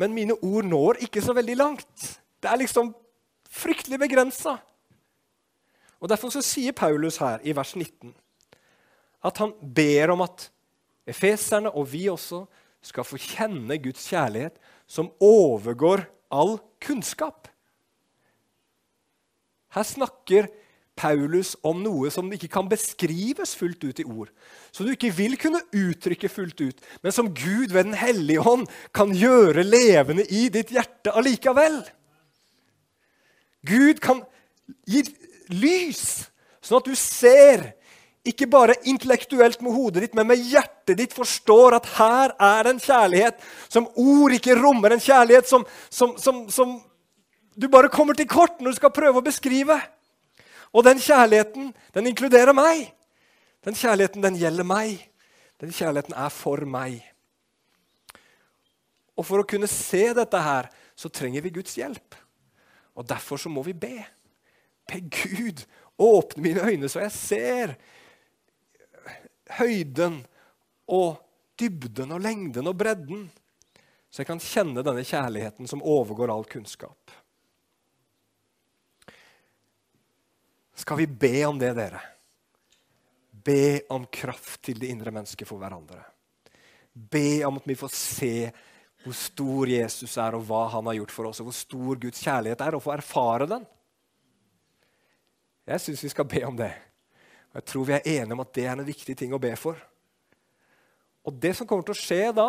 Men 0.00 0.14
mine 0.16 0.34
ord 0.34 0.66
når 0.66 1.02
ikke 1.06 1.22
så 1.22 1.34
veldig 1.36 1.56
langt. 1.56 2.06
Det 2.42 2.50
er 2.50 2.58
liksom 2.58 2.94
fryktelig 3.52 4.00
begrensa. 4.02 4.56
Og 6.02 6.08
Derfor 6.10 6.32
så 6.34 6.42
sier 6.42 6.74
Paulus 6.74 7.20
her 7.22 7.42
i 7.46 7.54
vers 7.54 7.76
19 7.76 8.14
at 9.22 9.38
han 9.38 9.52
ber 9.74 10.10
om 10.10 10.24
at 10.24 10.48
efeserne 11.06 11.70
og 11.70 11.86
vi 11.92 12.08
også 12.10 12.40
skal 12.82 13.06
få 13.06 13.20
kjenne 13.22 13.78
Guds 13.78 14.08
kjærlighet 14.10 14.56
som 14.90 15.12
overgår 15.22 16.02
all 16.34 16.56
kunnskap. 16.82 17.46
Her 19.72 19.86
snakker 19.86 20.50
Paulus 21.02 21.56
om 21.66 21.80
noe 21.82 22.10
som 22.14 22.30
ikke 22.32 22.50
kan 22.52 22.68
beskrives 22.70 23.56
fullt 23.58 23.82
ut 23.82 24.02
i 24.02 24.06
ord. 24.06 24.30
Som 24.70 24.86
du 24.86 24.94
ikke 24.94 25.10
vil 25.16 25.34
kunne 25.40 25.62
uttrykke 25.74 26.30
fullt 26.30 26.62
ut, 26.62 26.82
men 27.02 27.14
som 27.14 27.32
Gud 27.34 27.74
ved 27.74 27.88
Den 27.90 27.98
hellige 27.98 28.44
hånd 28.44 28.68
kan 28.94 29.14
gjøre 29.14 29.66
levende 29.66 30.26
i 30.30 30.46
ditt 30.52 30.70
hjerte 30.70 31.14
allikevel. 31.18 31.82
Gud 33.66 34.02
kan 34.02 34.22
gi 34.86 35.02
lys, 35.52 36.28
sånn 36.62 36.80
at 36.80 36.90
du 36.90 36.98
ser, 36.98 37.72
ikke 38.22 38.46
bare 38.46 38.76
intellektuelt 38.86 39.58
med 39.66 39.74
hodet 39.74 40.04
ditt, 40.04 40.12
men 40.14 40.28
med 40.30 40.38
hjertet 40.46 40.94
ditt 41.00 41.14
forstår 41.14 41.74
at 41.80 41.88
her 41.96 42.34
er 42.38 42.68
en 42.70 42.78
kjærlighet 42.78 43.40
som 43.66 43.88
ord 43.98 44.36
ikke 44.36 44.54
rommer, 44.60 44.94
en 44.94 45.02
kjærlighet 45.02 45.50
som, 45.50 45.66
som, 45.90 46.14
som, 46.22 46.44
som 46.46 46.76
du 47.58 47.66
bare 47.72 47.90
kommer 47.90 48.14
til 48.14 48.30
kort 48.30 48.62
når 48.62 48.70
du 48.70 48.78
skal 48.78 48.94
prøve 48.94 49.18
å 49.18 49.26
beskrive. 49.26 49.80
Og 50.72 50.84
den 50.86 51.00
kjærligheten, 51.02 51.72
den 51.94 52.08
inkluderer 52.08 52.56
meg. 52.56 52.88
Den 53.64 53.76
kjærligheten, 53.76 54.24
den 54.24 54.38
gjelder 54.40 54.66
meg. 54.66 55.02
Den 55.60 55.72
kjærligheten 55.74 56.16
er 56.18 56.32
for 56.32 56.64
meg. 56.66 57.02
Og 59.16 59.26
for 59.28 59.42
å 59.42 59.46
kunne 59.48 59.68
se 59.70 60.08
dette 60.16 60.40
her, 60.40 60.70
så 60.96 61.12
trenger 61.12 61.44
vi 61.44 61.54
Guds 61.58 61.76
hjelp. 61.78 62.16
Og 62.96 63.06
derfor 63.08 63.40
så 63.40 63.52
må 63.52 63.64
vi 63.66 63.76
be. 63.76 63.98
Be 64.88 65.00
Gud 65.04 65.62
åpne 66.02 66.42
mine 66.42 66.64
øyne, 66.66 66.88
så 66.88 67.04
jeg 67.04 67.12
ser 67.14 67.74
høyden 69.58 70.22
og 70.88 71.20
dybden 71.60 72.12
og 72.16 72.24
lengden 72.24 72.66
og 72.66 72.78
bredden. 72.80 73.28
Så 74.10 74.22
jeg 74.22 74.28
kan 74.28 74.42
kjenne 74.42 74.84
denne 74.84 75.04
kjærligheten 75.06 75.68
som 75.70 75.84
overgår 75.84 76.32
all 76.32 76.44
kunnskap. 76.48 77.12
Skal 80.82 80.98
vi 80.98 81.06
be 81.06 81.44
om 81.46 81.58
det, 81.58 81.70
dere. 81.78 82.00
Be 83.30 83.80
om 83.94 84.06
kraft 84.10 84.64
til 84.66 84.80
det 84.82 84.90
indre 84.90 85.12
mennesket 85.14 85.46
for 85.46 85.62
hverandre. 85.62 86.00
Be 86.92 87.44
om 87.46 87.60
at 87.60 87.68
vi 87.70 87.78
får 87.78 87.92
se 87.94 88.34
hvor 89.02 89.14
stor 89.18 89.70
Jesus 89.70 90.16
er, 90.18 90.36
og 90.38 90.44
hva 90.46 90.64
han 90.74 90.86
har 90.90 90.98
gjort 90.98 91.14
for 91.14 91.30
oss, 91.30 91.40
og 91.42 91.48
hvor 91.48 91.56
stor 91.56 92.00
Guds 92.02 92.22
kjærlighet 92.22 92.64
er, 92.66 92.76
og 92.76 92.82
få 92.84 92.94
erfare 92.94 93.48
den. 93.50 93.64
Jeg 95.66 95.82
syns 95.82 96.02
vi 96.06 96.10
skal 96.12 96.28
be 96.30 96.42
om 96.46 96.58
det. 96.58 96.72
Og 97.52 97.60
jeg 97.60 97.68
tror 97.70 97.88
vi 97.88 97.96
er 97.96 98.10
enige 98.16 98.36
om 98.36 98.42
at 98.42 98.52
det 98.58 98.66
er 98.66 98.74
en 98.74 98.86
viktig 98.86 99.16
ting 99.18 99.34
å 99.34 99.42
be 99.42 99.52
for. 99.58 99.78
Og 101.22 101.38
det 101.38 101.54
som 101.58 101.68
kommer 101.70 101.86
til 101.86 101.94
å 101.94 102.02
skje 102.02 102.24
da, 102.34 102.48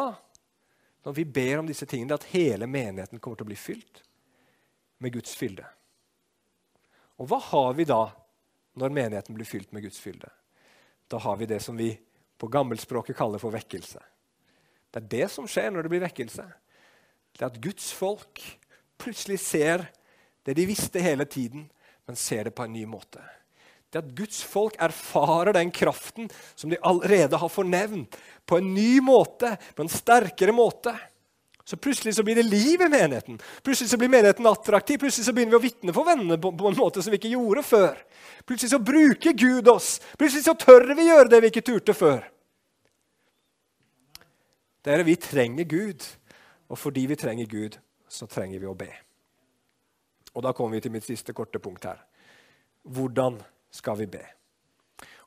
når 1.06 1.18
vi 1.20 1.28
ber 1.38 1.62
om 1.62 1.70
disse 1.70 1.86
tingene, 1.90 2.16
er 2.16 2.22
at 2.22 2.32
hele 2.34 2.70
menigheten 2.70 3.22
kommer 3.22 3.38
til 3.38 3.46
å 3.46 3.52
bli 3.52 3.60
fylt 3.60 4.02
med 5.04 5.14
Guds 5.14 5.38
fylde. 5.38 5.66
Og 7.22 7.30
hva 7.30 7.38
har 7.52 7.74
vi 7.78 7.86
da 7.86 8.02
når 8.80 8.96
menigheten 8.96 9.36
blir 9.36 9.48
fylt 9.48 9.72
med 9.72 9.86
Guds 9.86 10.00
fylde. 10.02 10.30
Da 11.08 11.20
har 11.22 11.38
vi 11.38 11.50
det 11.50 11.60
som 11.64 11.78
vi 11.78 11.92
på 12.42 12.50
gammelspråket 12.52 13.18
kaller 13.18 13.42
for 13.42 13.54
vekkelse. 13.54 14.02
Det 14.94 15.02
er 15.02 15.12
det 15.12 15.28
som 15.34 15.48
skjer 15.50 15.72
når 15.74 15.86
det 15.86 15.94
blir 15.94 16.06
vekkelse. 16.06 16.46
Det 17.34 17.42
er 17.42 17.52
at 17.52 17.62
Guds 17.62 17.92
folk 17.96 18.42
plutselig 19.02 19.40
ser 19.42 19.88
det 20.46 20.58
de 20.58 20.68
visste 20.68 21.02
hele 21.02 21.26
tiden, 21.26 21.70
men 22.06 22.20
ser 22.20 22.50
det 22.50 22.56
på 22.56 22.66
en 22.66 22.76
ny 22.76 22.84
måte. 22.90 23.22
Det 23.94 24.02
at 24.02 24.14
Guds 24.18 24.42
folk 24.50 24.76
erfarer 24.82 25.54
den 25.54 25.72
kraften 25.74 26.30
som 26.56 26.72
de 26.72 26.82
allerede 26.82 27.38
har 27.38 27.52
fornevnt, 27.52 28.18
på 28.46 28.58
en 28.58 28.74
ny 28.74 28.98
måte, 29.06 29.54
på 29.78 29.86
en 29.86 29.92
sterkere 29.92 30.56
måte. 30.56 30.96
Så 31.64 31.78
plutselig 31.78 32.16
så 32.16 32.24
blir 32.24 32.36
det 32.36 32.44
liv 32.44 32.82
i 32.82 32.90
menigheten. 32.90 33.38
Plutselig 33.64 33.90
så 33.90 33.98
blir 33.98 34.12
menigheten 34.12 34.48
attraktiv. 34.48 34.98
Plutselig 35.00 35.26
så 35.26 35.34
begynner 35.34 35.56
vi 35.56 35.60
å 35.62 35.64
vitne 35.64 35.94
for 35.96 36.08
vennene 36.08 36.38
på, 36.38 36.52
på, 36.52 36.68
en 36.68 36.76
måte 36.76 37.04
som 37.04 37.14
vi 37.14 37.20
ikke 37.22 37.32
gjorde 37.38 37.64
før. 37.64 38.02
Plutselig 38.44 38.74
så 38.74 38.82
bruker 38.84 39.38
Gud 39.40 39.72
oss. 39.72 39.96
Plutselig 40.20 40.44
så 40.44 40.58
tør 40.60 40.92
vi 40.92 41.08
gjøre 41.08 41.32
det 41.32 41.40
vi 41.46 41.54
ikke 41.54 41.64
turte 41.70 41.96
før. 41.96 42.28
Dere, 44.84 45.08
vi 45.08 45.16
trenger 45.16 45.70
Gud. 45.72 46.04
Og 46.68 46.80
fordi 46.80 47.06
vi 47.08 47.16
trenger 47.20 47.48
Gud, 47.48 47.80
så 48.10 48.28
trenger 48.28 48.60
vi 48.60 48.68
å 48.68 48.76
be. 48.76 48.90
Og 50.34 50.44
da 50.44 50.52
kommer 50.58 50.76
vi 50.76 50.84
til 50.84 50.94
mitt 50.96 51.06
siste 51.06 51.36
korte 51.38 51.62
punkt 51.64 51.86
her. 51.88 52.00
Hvordan 52.84 53.38
skal 53.72 54.00
vi 54.02 54.10
be? 54.18 54.24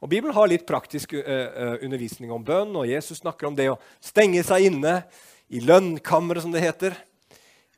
Og 0.04 0.10
Bibelen 0.10 0.34
har 0.36 0.50
litt 0.50 0.66
praktisk 0.68 1.14
uh, 1.16 1.78
undervisning 1.80 2.32
om 2.34 2.44
bønn, 2.44 2.74
og 2.76 2.90
Jesus 2.90 3.22
snakker 3.22 3.48
om 3.48 3.56
det 3.56 3.70
å 3.72 3.78
stenge 4.04 4.42
seg 4.44 4.68
inne 4.68 4.98
i 5.48 5.60
lønnkammeret, 5.62 6.42
som 6.42 6.54
det 6.54 6.64
heter. 6.64 6.96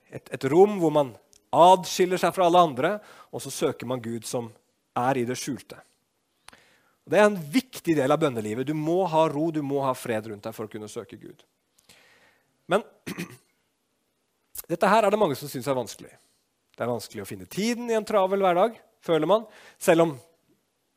Et, 0.08 0.30
et, 0.32 0.44
rom 0.48 0.78
hvor 0.80 0.92
man 0.94 1.12
adskiller 1.52 2.20
seg 2.20 2.32
fra 2.36 2.48
alle 2.48 2.62
andre, 2.70 2.94
og 3.32 3.42
så 3.44 3.52
søker 3.52 3.88
man 3.88 4.02
Gud 4.04 4.26
som 4.28 4.50
er 4.96 5.20
i 5.20 5.26
det 5.28 5.36
skjulte. 5.38 5.76
Og 7.04 7.12
det 7.12 7.20
er 7.20 7.28
en 7.28 7.40
viktig 7.52 7.96
del 7.96 8.12
av 8.12 8.20
bønnelivet. 8.20 8.68
Du 8.68 8.76
må 8.76 9.02
ha 9.08 9.24
ro, 9.32 9.48
du 9.52 9.62
må 9.64 9.80
ha 9.84 9.94
fred 9.96 10.28
rundt 10.28 10.44
deg 10.44 10.56
for 10.56 10.68
å 10.68 10.72
kunne 10.72 10.90
søke 10.92 11.16
Gud. 11.20 11.44
Men 12.68 12.84
dette 14.72 14.90
her 14.92 15.04
er 15.04 15.12
det 15.12 15.20
mange 15.20 15.36
som 15.40 15.48
syns 15.48 15.68
er 15.68 15.78
vanskelig. 15.78 16.12
Det 16.76 16.84
er 16.84 16.90
vanskelig 16.92 17.24
å 17.24 17.28
finne 17.28 17.48
tiden 17.48 17.88
i 17.90 17.96
en 17.96 18.06
travel 18.06 18.44
hverdag, 18.44 18.76
føler 19.04 19.28
man. 19.28 19.46
Selv 19.80 20.04
om 20.04 20.12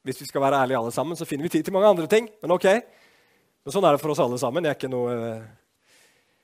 hvis 0.08 0.20
vi 0.24 0.28
skal 0.28 0.44
være 0.44 0.60
ærlige 0.66 0.82
alle 0.82 0.92
sammen, 0.94 1.18
så 1.18 1.28
finner 1.30 1.48
vi 1.48 1.54
tid 1.56 1.66
til 1.68 1.76
mange 1.76 1.90
andre 1.90 2.08
ting. 2.12 2.28
Men 2.42 2.56
ok. 2.58 2.68
Men 3.62 3.74
sånn 3.74 3.86
er 3.86 3.96
det 3.96 4.02
for 4.02 4.14
oss 4.14 4.22
alle 4.24 4.40
sammen. 4.42 4.66
Jeg 4.66 4.74
er 4.74 4.80
ikke 4.80 4.92
noe, 4.92 5.16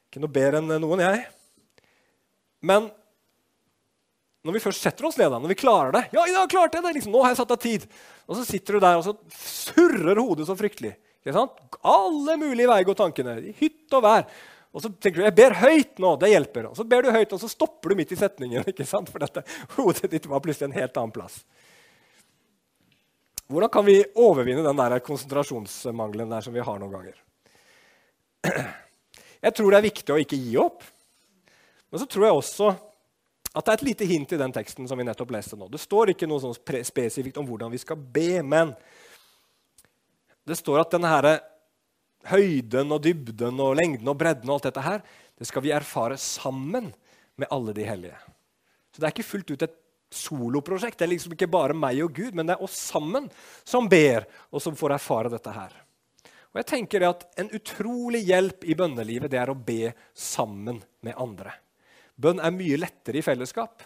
ikke 0.08 0.24
noe 0.24 0.34
bedre 0.34 0.62
enn 0.62 0.78
noen, 0.82 1.04
jeg. 1.04 1.26
Men 2.66 2.90
når 4.48 4.56
vi 4.56 4.64
først 4.64 4.86
setter 4.86 5.08
oss 5.10 5.18
ned, 5.20 5.34
når 5.34 5.52
vi 5.52 5.60
klarer 5.60 5.92
det 5.92 6.04
Ja, 6.16 6.24
har 6.24 6.52
klarte 6.52 6.80
det! 6.80 6.94
Liksom, 6.96 7.12
nå 7.12 7.24
har 7.24 7.34
jeg 7.34 7.42
satt 7.42 7.52
av 7.52 7.60
tid. 7.60 7.88
Og 8.28 8.38
så 8.40 8.46
sitter 8.48 8.78
du 8.78 8.84
der, 8.84 9.00
og 9.00 9.04
så 9.04 9.16
surrer 9.36 10.22
hodet 10.22 10.48
så 10.48 10.56
fryktelig. 10.56 10.94
Alle 11.28 12.38
mulige 12.40 12.70
veier 12.70 12.88
går 12.88 12.96
tankene. 13.02 13.36
I 13.50 13.52
hytt 13.60 13.98
og 13.98 14.06
vær. 14.06 14.24
Og 14.72 14.84
så 14.84 14.92
tenker 14.94 15.20
du 15.20 15.26
jeg 15.26 15.36
ber 15.36 15.56
høyt 15.58 16.00
nå, 16.00 16.14
det 16.22 16.32
hjelper. 16.32 16.70
Og 16.72 16.80
så 16.80 16.86
ber 16.88 17.04
du 17.04 17.12
høyt, 17.12 17.34
og 17.36 17.42
så 17.42 17.50
stopper 17.52 17.92
du 17.92 18.00
midt 18.00 18.14
i 18.16 18.20
setningen. 18.20 18.68
ikke 18.72 18.88
sant? 18.88 19.12
For 19.12 19.24
dette, 19.24 19.44
hodet 19.76 20.12
ditt 20.14 20.30
var 20.32 20.44
plutselig 20.44 20.70
en 20.70 20.80
helt 20.80 21.00
annen 21.02 21.16
plass. 21.16 21.42
Hvordan 23.48 23.72
kan 23.72 23.88
vi 23.88 24.02
overvinne 24.20 24.64
den 24.64 24.80
der 24.80 25.00
konsentrasjonsmangelen 25.04 26.32
der 26.32 26.44
som 26.44 26.56
vi 26.56 26.64
har 26.64 26.80
noen 26.80 26.96
ganger? 26.96 27.24
Jeg 29.44 29.56
tror 29.58 29.72
det 29.72 29.80
er 29.80 29.88
viktig 29.88 30.14
å 30.14 30.20
ikke 30.22 30.40
gi 30.40 30.56
opp. 30.62 30.86
Men 31.92 32.02
så 32.02 32.08
tror 32.10 32.28
jeg 32.28 32.38
også 32.38 32.72
at 33.58 33.66
det 33.66 33.72
er 33.72 33.80
et 33.80 33.88
lite 33.88 34.08
hint 34.10 34.34
i 34.36 34.40
den 34.40 34.54
teksten 34.54 34.88
som 34.90 35.00
vi 35.00 35.06
nettopp 35.08 35.32
leste 35.34 35.58
nå. 35.58 35.70
Det 35.72 35.82
står 35.82 36.14
ikke 36.14 36.28
noe 36.30 36.44
sånn 36.44 36.58
spesifikt 36.86 37.40
om 37.42 37.48
hvordan 37.48 37.72
vi 37.74 37.80
skal 37.82 37.98
be, 37.98 38.44
men 38.46 38.74
det 40.48 40.60
står 40.60 40.84
at 40.84 40.94
denne 40.94 41.10
her, 41.12 41.30
høyden 42.28 42.94
og 42.94 43.02
dybden 43.04 43.64
og 43.64 43.76
lengden 43.80 44.12
og 44.12 44.18
bredden 44.20 44.50
og 44.50 44.58
alt 44.58 44.70
dette 44.70 44.84
her, 44.86 45.02
det 45.38 45.48
skal 45.48 45.64
vi 45.66 45.74
erfare 45.74 46.20
sammen 46.22 46.92
med 47.38 47.50
alle 47.54 47.74
de 47.78 47.86
hellige. 47.88 48.18
Så 48.92 49.02
det 49.02 49.08
er 49.08 49.16
ikke 49.16 49.32
fullt 49.32 49.52
ut 49.54 49.66
et 49.66 49.76
soloprosjekt. 50.14 50.98
Det 51.00 51.06
er 51.08 51.14
liksom 51.14 51.36
ikke 51.36 51.50
bare 51.52 51.76
meg 51.78 52.00
og 52.06 52.14
Gud, 52.16 52.36
men 52.38 52.48
det 52.48 52.56
er 52.56 52.64
oss 52.66 52.78
sammen 52.90 53.28
som 53.68 53.90
ber, 53.92 54.26
og 54.52 54.64
som 54.64 54.78
får 54.78 54.96
erfare 54.96 55.32
dette 55.34 55.54
her. 55.54 55.76
Og 56.58 56.64
jeg 56.64 56.72
tenker 56.72 57.04
det 57.04 57.10
at 57.12 57.26
En 57.38 57.52
utrolig 57.54 58.24
hjelp 58.26 58.66
i 58.66 58.74
bønnelivet 58.78 59.30
det 59.30 59.38
er 59.38 59.52
å 59.54 59.58
be 59.58 59.92
sammen 60.18 60.80
med 61.06 61.14
andre. 61.14 61.54
Bønn 62.18 62.42
er 62.42 62.56
mye 62.56 62.80
lettere 62.82 63.22
i 63.22 63.26
fellesskap. 63.26 63.84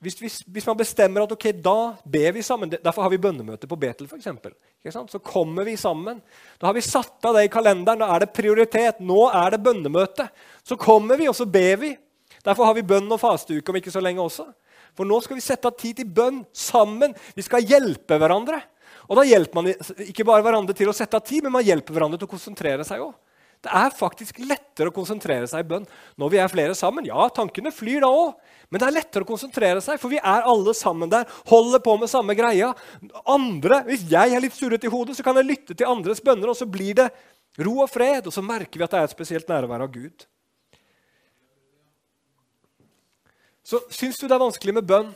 Hvis, 0.00 0.14
hvis, 0.22 0.36
hvis, 0.46 0.68
man 0.70 0.78
bestemmer 0.78 1.24
at 1.26 1.32
ok, 1.34 1.48
da 1.60 1.96
ber 2.08 2.30
vi 2.32 2.44
sammen 2.46 2.70
Derfor 2.70 3.04
har 3.04 3.10
vi 3.12 3.18
bønnemøte 3.20 3.66
på 3.68 3.76
Betel. 3.76 4.06
For 4.06 4.20
eksempel. 4.20 4.54
Så 4.86 5.18
kommer 5.18 5.66
vi 5.66 5.74
sammen. 5.76 6.22
Da 6.62 6.70
har 6.70 6.78
vi 6.78 6.84
satt 6.86 7.26
av 7.26 7.34
det 7.34 7.48
i 7.48 7.52
kalenderen. 7.52 8.04
Da 8.04 8.14
er 8.14 8.22
det 8.22 8.30
prioritet. 8.38 9.02
Nå 9.02 9.26
er 9.34 9.56
det 9.56 9.64
bønnemøte. 9.66 10.30
Så 10.62 10.78
kommer 10.78 11.18
vi, 11.18 11.26
og 11.28 11.34
så 11.36 11.44
ber 11.44 11.82
vi. 11.82 11.96
Derfor 12.46 12.70
har 12.70 12.78
vi 12.78 12.86
bønn 12.86 13.10
og 13.10 13.20
fasteuke 13.20 13.74
om 13.74 13.80
ikke 13.82 13.92
så 13.92 14.00
lenge 14.00 14.22
også. 14.22 14.46
For 14.94 15.10
nå 15.10 15.18
skal 15.26 15.36
vi 15.36 15.44
sette 15.44 15.66
av 15.66 15.74
tid 15.74 15.98
til 15.98 16.14
bønn 16.14 16.44
sammen. 16.54 17.18
Vi 17.34 17.44
skal 17.44 17.66
hjelpe 17.66 18.16
hverandre. 18.22 18.62
Og 19.10 19.18
da 19.18 19.26
hjelper 19.26 19.58
man 19.58 19.72
ikke 20.06 20.26
bare 20.26 20.44
hverandre 20.46 20.76
til 20.78 20.90
å 20.90 20.94
sette 20.94 21.18
av 21.18 21.26
tid, 21.26 21.42
men 21.42 21.56
man 21.56 21.66
hjelper 21.66 21.96
hverandre 21.96 22.20
til 22.20 22.28
å 22.28 22.30
konsentrere 22.30 22.86
seg 22.86 23.02
òg. 23.02 23.16
Det 23.60 23.72
er 23.76 23.92
faktisk 23.92 24.38
lettere 24.40 24.88
å 24.88 24.94
konsentrere 24.94 25.44
seg 25.50 25.60
i 25.60 25.68
bønn 25.68 25.82
når 26.20 26.30
vi 26.32 26.38
er 26.40 26.48
flere 26.48 26.76
sammen. 26.78 27.04
Ja, 27.04 27.26
tankene 27.34 27.72
flyr 27.74 28.06
da 28.06 28.08
òg, 28.08 28.38
men 28.70 28.80
det 28.80 28.86
er 28.86 28.94
lettere 28.96 29.26
å 29.26 29.28
konsentrere 29.28 29.82
seg, 29.84 29.98
for 30.00 30.12
vi 30.12 30.16
er 30.16 30.46
alle 30.48 30.72
sammen 30.78 31.10
der. 31.12 31.26
Holder 31.50 31.82
på 31.84 31.98
med 32.00 32.08
samme 32.08 32.36
greia. 32.38 32.70
Andre, 33.28 33.82
Hvis 33.90 34.06
jeg 34.08 34.32
er 34.32 34.40
litt 34.40 34.56
surret 34.56 34.86
i 34.86 34.92
hodet, 34.92 35.18
så 35.18 35.26
kan 35.26 35.36
jeg 35.36 35.50
lytte 35.50 35.76
til 35.76 35.90
andres 35.90 36.22
bønner, 36.24 36.54
og 36.54 36.56
så 36.56 36.70
blir 36.70 36.96
det 37.02 37.10
ro 37.60 37.82
og 37.84 37.90
fred. 37.92 38.30
Og 38.30 38.32
så 38.32 38.44
merker 38.46 38.80
vi 38.80 38.86
at 38.86 38.94
det 38.94 39.02
er 39.02 39.10
et 39.10 39.16
spesielt 39.18 39.50
nærvær 39.50 39.84
av 39.84 39.92
Gud. 39.92 40.24
Så 43.66 43.82
syns 43.92 44.16
du 44.16 44.24
det 44.24 44.38
er 44.38 44.46
vanskelig 44.46 44.78
med 44.78 44.88
bønn, 44.88 45.12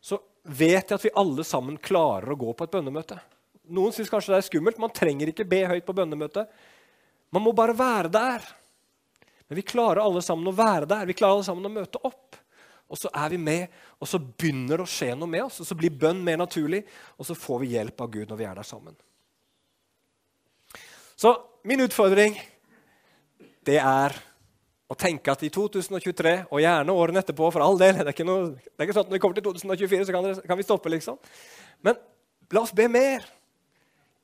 så 0.00 0.22
vet 0.48 0.88
jeg 0.88 0.96
at 0.96 1.04
vi 1.04 1.16
alle 1.20 1.44
sammen 1.44 1.76
klarer 1.80 2.32
å 2.32 2.38
gå 2.38 2.54
på 2.56 2.66
et 2.66 2.72
bønnemøte. 2.72 3.18
Noen 3.68 3.92
syns 3.92 4.10
kanskje 4.10 4.32
det 4.32 4.40
er 4.40 4.46
skummelt. 4.48 4.80
Man 4.80 4.92
trenger 4.94 5.30
ikke 5.30 5.46
be 5.48 5.60
høyt 5.68 5.86
på 5.86 5.96
bønnemøte. 5.96 6.46
Man 7.34 7.44
må 7.44 7.52
bare 7.56 7.76
være 7.76 8.12
der. 8.12 8.46
Men 9.48 9.60
vi 9.60 9.64
klarer 9.68 10.00
alle 10.02 10.22
sammen 10.24 10.48
å 10.48 10.56
være 10.56 10.88
der. 10.88 11.08
Vi 11.08 11.16
klarer 11.16 11.38
alle 11.38 11.48
sammen 11.48 11.68
å 11.68 11.72
møte 11.72 12.00
opp. 12.04 12.38
Og 12.88 12.96
så 12.96 13.10
er 13.12 13.34
vi 13.34 13.38
med, 13.40 13.74
og 14.00 14.08
så 14.08 14.16
begynner 14.16 14.80
det 14.80 14.86
å 14.86 14.88
skje 14.88 15.10
noe 15.12 15.28
med 15.28 15.44
oss. 15.44 15.58
Og 15.60 15.68
så 15.68 15.76
blir 15.76 15.92
bønn 15.92 16.22
mer 16.24 16.38
naturlig, 16.40 16.80
og 17.20 17.28
så 17.28 17.36
får 17.36 17.60
vi 17.60 17.74
hjelp 17.74 18.00
av 18.00 18.12
Gud 18.14 18.30
når 18.30 18.40
vi 18.40 18.46
er 18.48 18.56
der 18.56 18.68
sammen. 18.68 18.96
Så 21.18 21.34
min 21.68 21.84
utfordring, 21.84 22.38
det 23.68 23.76
er 23.82 24.16
og 24.88 24.96
tenke 24.96 25.32
at 25.32 25.42
i 25.44 25.50
2023, 25.52 26.34
og 26.48 26.62
gjerne 26.62 26.94
årene 26.96 27.20
etterpå, 27.20 27.50
for 27.52 27.64
all 27.64 27.76
del 27.80 27.96
Det 28.00 28.06
er 28.06 28.14
ikke, 28.14 28.28
noe, 28.28 28.52
det 28.56 28.78
er 28.78 28.88
ikke 28.88 28.96
sånn 28.96 29.06
at 29.06 29.10
når 29.12 29.18
vi 29.18 29.22
kommer 29.24 29.40
til 29.40 29.48
2024, 29.50 30.06
så 30.08 30.14
kan, 30.14 30.28
det, 30.28 30.36
kan 30.48 30.60
vi 30.60 30.66
stoppe, 30.66 30.92
liksom. 30.92 31.18
Men 31.84 31.98
la 32.54 32.62
oss 32.64 32.74
be 32.76 32.88
mer. 32.92 33.26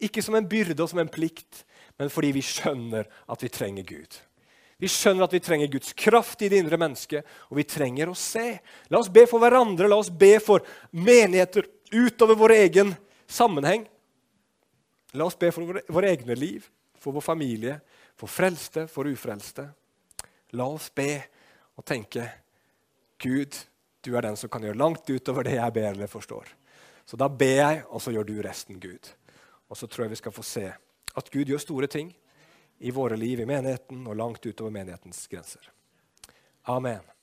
Ikke 0.03 0.25
som 0.25 0.37
en 0.39 0.49
byrde 0.49 0.81
og 0.83 0.91
som 0.91 1.03
en 1.03 1.13
plikt, 1.13 1.65
men 2.01 2.11
fordi 2.11 2.33
vi 2.35 2.43
skjønner 2.45 3.07
at 3.31 3.45
vi 3.45 3.53
trenger 3.53 3.87
Gud. 3.87 4.17
Vi 4.83 4.91
skjønner 4.91 5.29
at 5.29 5.37
vi 5.37 5.43
trenger 5.45 5.71
Guds 5.71 5.95
kraft 5.97 6.43
i 6.43 6.49
det 6.51 6.59
indre 6.61 6.81
mennesket, 6.81 7.29
og 7.53 7.61
vi 7.61 7.67
trenger 7.69 8.11
å 8.11 8.17
se. 8.19 8.57
La 8.91 8.99
oss 8.99 9.13
be 9.13 9.23
for 9.31 9.43
hverandre, 9.43 9.89
la 9.89 10.01
oss 10.01 10.11
be 10.11 10.35
for 10.43 10.65
menigheter 10.91 11.69
utover 11.95 12.41
vår 12.41 12.57
egen 12.57 12.91
sammenheng. 13.31 13.87
La 15.15 15.29
oss 15.29 15.39
be 15.39 15.53
for 15.55 15.69
våre, 15.69 15.85
våre 15.87 16.11
egne 16.11 16.35
liv, 16.35 16.67
for 16.99 17.15
vår 17.15 17.23
familie, 17.23 17.79
for 18.19 18.31
frelste, 18.31 18.89
for 18.91 19.07
ufrelste. 19.07 19.69
La 20.55 20.67
oss 20.71 20.91
be 20.95 21.19
og 21.75 21.87
tenke 21.87 22.29
Gud, 23.23 23.57
du 24.05 24.15
er 24.15 24.27
den 24.27 24.37
som 24.37 24.51
kan 24.53 24.63
gjøre 24.63 24.79
langt 24.79 25.09
utover 25.09 25.47
det 25.47 25.57
jeg 25.57 25.75
ber 25.75 25.91
eller 25.93 26.11
forstår. 26.11 26.51
Så 27.05 27.19
da 27.21 27.29
ber 27.29 27.57
jeg, 27.57 27.83
og 27.89 28.03
så 28.03 28.13
gjør 28.15 28.27
du 28.29 28.35
resten, 28.45 28.81
Gud. 28.81 29.11
Og 29.69 29.77
så 29.77 29.89
tror 29.89 30.07
jeg 30.07 30.15
vi 30.15 30.21
skal 30.23 30.35
få 30.35 30.45
se 30.47 30.67
at 31.15 31.31
Gud 31.33 31.51
gjør 31.51 31.63
store 31.63 31.89
ting 31.91 32.13
i 32.85 32.93
våre 32.95 33.17
liv 33.17 33.41
i 33.41 33.49
menigheten 33.49 34.07
og 34.07 34.19
langt 34.19 34.47
utover 34.47 34.73
menighetens 34.75 35.27
grenser. 35.31 35.71
Amen. 36.69 37.14